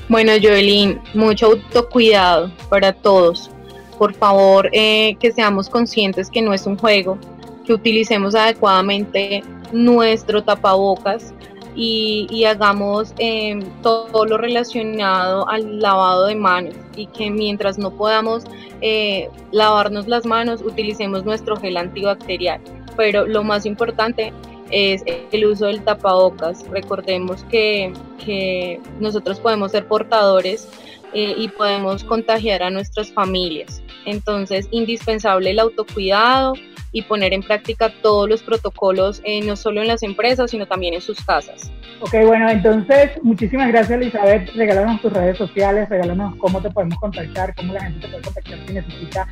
Bueno, 0.09 0.33
Joelín, 0.41 0.99
mucho 1.13 1.45
autocuidado 1.47 2.51
para 2.69 2.91
todos. 2.91 3.49
Por 3.97 4.13
favor, 4.13 4.69
eh, 4.73 5.15
que 5.19 5.31
seamos 5.31 5.69
conscientes 5.69 6.29
que 6.29 6.41
no 6.41 6.53
es 6.53 6.65
un 6.65 6.77
juego, 6.77 7.17
que 7.65 7.73
utilicemos 7.73 8.35
adecuadamente 8.35 9.43
nuestro 9.71 10.43
tapabocas, 10.43 11.33
y, 11.75 12.43
hagamos 12.45 13.13
em, 13.17 13.61
todo 13.81 14.25
lo 14.25 14.37
relacionado 14.37 15.47
al 15.47 15.79
lavado 15.79 16.25
de 16.27 16.35
manos 16.35 16.75
y 16.95 17.07
que 17.07 17.29
mientras 17.29 17.77
no 17.77 17.91
podamos 17.91 18.43
eh, 18.81 19.29
lavarnos 19.51 20.07
las 20.07 20.25
manos 20.25 20.61
utilicemos 20.61 21.23
nuestro 21.23 21.55
gel 21.55 21.77
antibacterial. 21.77 22.59
Pero 22.97 23.25
lo 23.25 23.43
más 23.43 23.65
importante 23.65 24.33
es 24.69 25.03
el 25.31 25.45
uso 25.45 25.65
del 25.67 25.83
tapabocas. 25.83 26.67
Recordemos 26.69 27.43
que, 27.45 27.93
que 28.23 28.79
nosotros 28.99 29.39
podemos 29.39 29.71
ser 29.71 29.87
portadores 29.87 30.67
eh, 31.13 31.35
y 31.37 31.49
podemos 31.49 32.03
contagiar 32.03 32.63
a 32.63 32.69
nuestras 32.69 33.11
familias. 33.11 33.81
Entonces, 34.05 34.67
indispensable 34.71 35.51
el 35.51 35.59
autocuidado, 35.59 36.53
y 36.91 37.03
poner 37.03 37.33
en 37.33 37.41
práctica 37.41 37.91
todos 38.01 38.27
los 38.27 38.43
protocolos, 38.43 39.21
eh, 39.23 39.41
no 39.41 39.55
solo 39.55 39.81
en 39.81 39.87
las 39.87 40.03
empresas, 40.03 40.51
sino 40.51 40.65
también 40.65 40.93
en 40.93 41.01
sus 41.01 41.23
casas. 41.23 41.71
Ok, 42.01 42.15
bueno, 42.25 42.49
entonces 42.49 43.11
muchísimas 43.21 43.67
gracias 43.69 43.99
Elizabeth, 43.99 44.49
regálanos 44.55 45.01
tus 45.01 45.13
redes 45.13 45.37
sociales, 45.37 45.87
regálanos 45.89 46.35
cómo 46.37 46.61
te 46.61 46.69
podemos 46.69 46.97
contactar, 46.99 47.53
cómo 47.55 47.73
la 47.73 47.83
gente 47.83 47.99
te 47.99 48.07
puede 48.07 48.23
contactar 48.23 48.59
si 48.65 48.73
necesita 48.73 49.27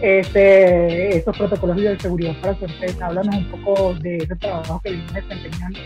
este, 0.00 1.16
estos 1.16 1.36
protocolos 1.36 1.76
de 1.76 1.98
seguridad 1.98 2.34
para 2.40 2.58
su 2.58 2.64
empresa. 2.64 3.06
Háblanos 3.06 3.36
un 3.36 3.44
poco 3.46 3.94
de 3.94 4.16
ese 4.16 4.36
trabajo 4.36 4.80
que 4.82 4.90
vienes 4.92 5.14
desempeñando. 5.14 5.78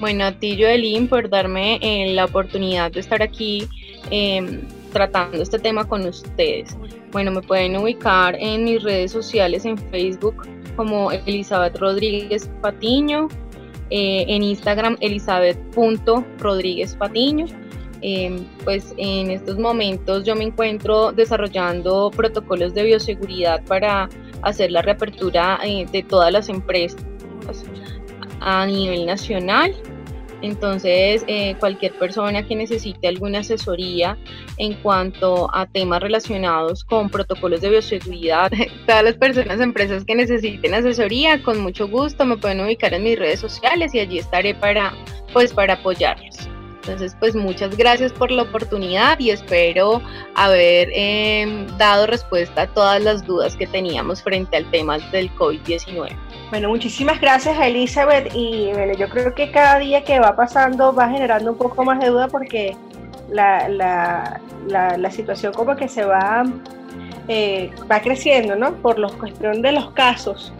Bueno, 0.00 0.24
a 0.24 0.32
ti 0.32 0.56
Joelín 0.58 1.08
por 1.08 1.28
darme 1.28 1.78
eh, 1.82 2.14
la 2.14 2.24
oportunidad 2.24 2.90
de 2.90 3.00
estar 3.00 3.22
aquí 3.22 3.68
em, 4.10 4.62
tratando 4.92 5.42
este 5.42 5.58
tema 5.58 5.84
con 5.84 6.06
ustedes. 6.06 6.76
Bueno, 7.12 7.30
me 7.32 7.42
pueden 7.42 7.76
ubicar 7.76 8.34
en 8.38 8.64
mis 8.64 8.82
redes 8.82 9.12
sociales 9.12 9.64
en 9.64 9.76
Facebook 9.76 10.46
como 10.80 11.12
Elizabeth 11.12 11.76
Rodríguez 11.76 12.48
Patiño, 12.62 13.28
eh, 13.90 14.24
en 14.28 14.42
Instagram 14.42 14.96
elizabeth.rodríguez 15.00 16.96
Patiño 16.96 17.46
Em, 18.02 18.44
pues 18.64 18.94
en 18.96 19.30
estos 19.30 19.58
momentos 19.58 20.24
yo 20.24 20.34
me 20.34 20.44
encuentro 20.44 21.12
desarrollando 21.12 22.10
protocolos 22.10 22.72
de 22.72 22.84
bioseguridad 22.84 23.62
para 23.64 24.08
hacer 24.40 24.70
la 24.70 24.80
reapertura 24.80 25.58
eh, 25.62 25.86
de 25.92 26.02
todas 26.02 26.32
las 26.32 26.48
empresas 26.48 27.04
a 28.40 28.64
nivel 28.64 29.04
nacional. 29.04 29.74
Entonces, 30.42 31.24
eh, 31.26 31.54
cualquier 31.58 31.92
persona 31.92 32.46
que 32.46 32.56
necesite 32.56 33.08
alguna 33.08 33.40
asesoría 33.40 34.16
en 34.56 34.74
cuanto 34.74 35.54
a 35.54 35.66
temas 35.66 36.00
relacionados 36.00 36.84
con 36.84 37.10
protocolos 37.10 37.60
de 37.60 37.70
bioseguridad, 37.70 38.50
todas 38.86 39.04
las 39.04 39.14
personas, 39.14 39.60
empresas 39.60 40.04
que 40.04 40.14
necesiten 40.14 40.74
asesoría, 40.74 41.42
con 41.42 41.60
mucho 41.60 41.88
gusto 41.88 42.24
me 42.24 42.36
pueden 42.36 42.60
ubicar 42.60 42.94
en 42.94 43.04
mis 43.04 43.18
redes 43.18 43.40
sociales 43.40 43.94
y 43.94 44.00
allí 44.00 44.18
estaré 44.18 44.54
para, 44.54 44.94
pues, 45.32 45.52
para 45.52 45.74
apoyarlos. 45.74 46.48
Entonces, 46.82 47.14
pues 47.20 47.34
muchas 47.34 47.76
gracias 47.76 48.10
por 48.12 48.30
la 48.30 48.42
oportunidad 48.42 49.18
y 49.18 49.30
espero 49.30 50.00
haber 50.34 50.88
em, 50.94 51.66
dado 51.76 52.06
respuesta 52.06 52.62
a 52.62 52.66
todas 52.66 53.02
las 53.02 53.26
dudas 53.26 53.54
que 53.54 53.66
teníamos 53.66 54.22
frente 54.22 54.56
al 54.56 54.70
tema 54.70 54.98
del 54.98 55.30
COVID-19. 55.34 56.16
Bueno, 56.50 56.68
muchísimas 56.68 57.20
gracias 57.20 57.56
a 57.56 57.68
Elizabeth 57.68 58.34
y 58.34 58.70
bueno, 58.72 58.92
yo 58.94 59.08
creo 59.08 59.32
que 59.36 59.52
cada 59.52 59.78
día 59.78 60.02
que 60.02 60.18
va 60.18 60.34
pasando 60.34 60.92
va 60.92 61.08
generando 61.08 61.52
un 61.52 61.58
poco 61.58 61.84
más 61.84 62.00
de 62.00 62.08
duda 62.08 62.26
porque 62.26 62.76
la, 63.30 63.68
la, 63.68 64.40
la, 64.66 65.10
situación 65.12 65.52
como 65.52 65.76
que 65.76 65.86
se 65.86 66.04
va, 66.04 66.42
eh, 67.28 67.70
va 67.88 68.00
creciendo, 68.00 68.56
¿no? 68.56 68.72
Por 68.74 68.98
la 68.98 69.08
cuestión 69.10 69.62
de 69.62 69.70
los 69.70 69.92
casos. 69.92 70.52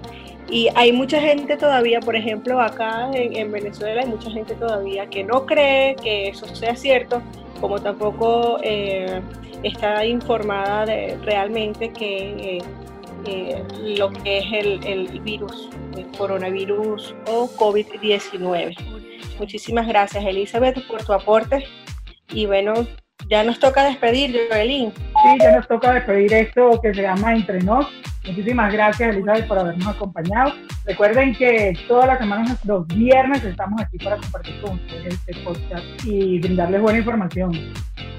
Y 0.48 0.68
hay 0.76 0.92
mucha 0.92 1.20
gente 1.20 1.56
todavía, 1.56 1.98
por 1.98 2.14
ejemplo, 2.14 2.60
acá 2.60 3.10
en, 3.12 3.50
Venezuela 3.50 4.02
hay 4.02 4.08
mucha 4.08 4.30
gente 4.30 4.54
todavía 4.54 5.06
que 5.06 5.24
no 5.24 5.44
cree 5.44 5.96
que 5.96 6.28
eso 6.28 6.46
sea 6.54 6.76
cierto, 6.76 7.20
como 7.60 7.80
tampoco 7.80 8.58
eh, 8.62 9.20
está 9.64 10.04
informada 10.04 10.86
de 10.86 11.18
realmente 11.24 11.90
que 11.92 12.58
eh, 12.58 12.62
lo 13.96 14.10
que 14.10 14.38
es 14.38 14.44
el, 14.52 14.84
el 14.84 15.20
virus, 15.20 15.68
el 15.96 16.06
coronavirus 16.16 17.14
o 17.26 17.48
COVID-19. 17.56 18.76
Muchísimas 19.38 19.86
gracias, 19.86 20.24
Elizabeth, 20.24 20.86
por 20.86 21.04
tu 21.04 21.12
aporte. 21.12 21.64
Y 22.32 22.46
bueno, 22.46 22.74
ya 23.28 23.44
nos 23.44 23.58
toca 23.58 23.84
despedir, 23.84 24.36
Joelín. 24.50 24.92
Sí, 24.94 25.38
ya 25.40 25.56
nos 25.56 25.68
toca 25.68 25.92
despedir 25.94 26.32
esto 26.32 26.80
que 26.82 26.94
se 26.94 27.02
llama 27.02 27.34
Entre 27.34 27.60
Nos. 27.62 27.86
Muchísimas 28.26 28.72
gracias, 28.72 29.14
Elizabeth, 29.14 29.46
por 29.48 29.58
habernos 29.58 29.86
acompañado. 29.86 30.52
Recuerden 30.84 31.34
que 31.34 31.78
todas 31.88 32.06
las 32.06 32.18
semanas, 32.18 32.58
los 32.64 32.86
viernes, 32.88 33.42
estamos 33.44 33.80
aquí 33.80 33.98
para 33.98 34.16
compartir 34.16 34.60
con 34.60 34.74
ustedes 34.74 35.14
este 35.14 35.34
podcast 35.42 35.84
y 36.04 36.38
brindarles 36.38 36.82
buena 36.82 36.98
información. 36.98 37.72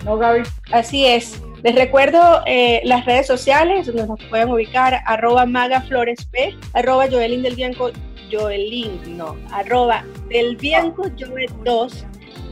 ¿No, 0.04 0.18
Gaby? 0.18 0.42
Así 0.72 1.06
es. 1.06 1.42
Les 1.64 1.76
recuerdo 1.76 2.42
eh, 2.48 2.82
las 2.86 3.06
redes 3.06 3.28
sociales 3.28 3.86
donde 3.86 4.08
nos 4.08 4.24
pueden 4.26 4.50
ubicar, 4.50 5.02
arroba 5.06 5.46
magafloresp, 5.46 6.34
arroba 6.74 7.08
joelin 7.08 7.44
del 7.44 7.56
Bianco, 7.56 7.92
joelin, 8.32 9.00
no, 9.18 9.38
arroba 9.52 10.04
del 10.30 10.56
Bianco 10.56 11.04
joel 11.20 11.52
2, 11.64 12.06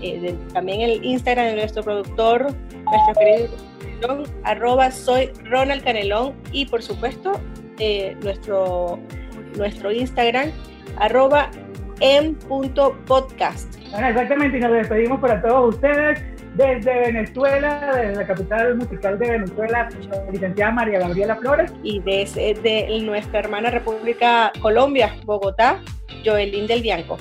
eh, 0.03 0.35
también 0.53 0.81
el 0.81 1.03
Instagram 1.03 1.47
de 1.47 1.55
nuestro 1.55 1.83
productor, 1.83 2.43
nuestro 2.43 3.13
querido 3.17 3.49
arroba 4.43 4.91
soy 4.91 5.29
Ronald 5.43 5.83
Canelón 5.83 6.33
y 6.51 6.65
por 6.65 6.81
supuesto 6.81 7.33
eh, 7.79 8.15
nuestro, 8.23 8.99
nuestro 9.57 9.91
Instagram 9.91 10.51
arroba 10.97 11.49
m.podcast. 11.99 13.75
Exactamente, 13.75 14.57
y 14.57 14.61
nos 14.61 14.71
despedimos 14.71 15.19
para 15.19 15.41
todos 15.41 15.75
ustedes 15.75 16.38
desde 16.55 16.99
Venezuela, 16.99 17.91
desde 17.95 18.15
la 18.15 18.27
capital 18.27 18.75
musical 18.75 19.19
de 19.19 19.31
Venezuela, 19.31 19.89
la 20.09 20.31
licenciada 20.31 20.71
María 20.71 20.99
Gabriela 20.99 21.35
Flores. 21.37 21.71
Y 21.83 21.99
desde 21.99 22.53
de 22.55 22.99
nuestra 23.01 23.39
hermana 23.39 23.69
República 23.69 24.51
Colombia, 24.61 25.15
Bogotá, 25.25 25.79
Joelín 26.25 26.67
del 26.67 26.81
Bianco. 26.81 27.17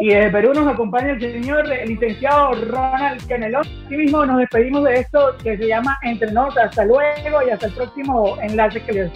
Y 0.00 0.08
desde 0.08 0.30
Perú 0.30 0.54
nos 0.54 0.72
acompaña 0.72 1.12
el 1.12 1.20
señor 1.20 1.70
el 1.70 1.88
licenciado 1.88 2.52
Ronald 2.66 3.26
Canelón. 3.26 3.66
Así 3.86 3.96
mismo 3.96 4.24
nos 4.24 4.38
despedimos 4.38 4.84
de 4.84 4.94
esto 4.94 5.36
que 5.42 5.56
se 5.56 5.66
llama 5.66 5.98
Entre 6.02 6.30
Nos. 6.32 6.56
Hasta 6.56 6.84
luego 6.84 7.46
y 7.46 7.50
hasta 7.50 7.66
el 7.66 7.72
próximo 7.72 8.36
enlace 8.40 8.82
que 8.82 8.92
les 8.92 9.12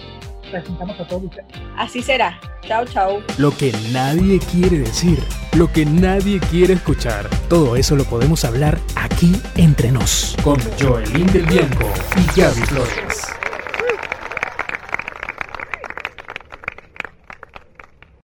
presentamos 0.47 0.99
a 0.99 1.07
todos 1.07 1.23
ustedes. 1.23 1.45
Así 1.77 2.01
será. 2.01 2.39
Chao, 2.61 2.85
chao. 2.85 3.21
Lo 3.37 3.51
que 3.51 3.71
nadie 3.91 4.39
quiere 4.51 4.79
decir, 4.79 5.19
lo 5.55 5.71
que 5.71 5.85
nadie 5.85 6.39
quiere 6.51 6.73
escuchar, 6.73 7.29
todo 7.49 7.75
eso 7.75 7.95
lo 7.95 8.03
podemos 8.03 8.43
hablar 8.45 8.77
aquí 8.95 9.33
entre 9.55 9.91
nos. 9.91 10.35
Con 10.43 10.59
Joelín 10.79 11.27
del 11.27 11.45
Bianco 11.45 11.89
y 12.15 12.39
Gaby 12.39 12.61
Flores. 12.61 13.26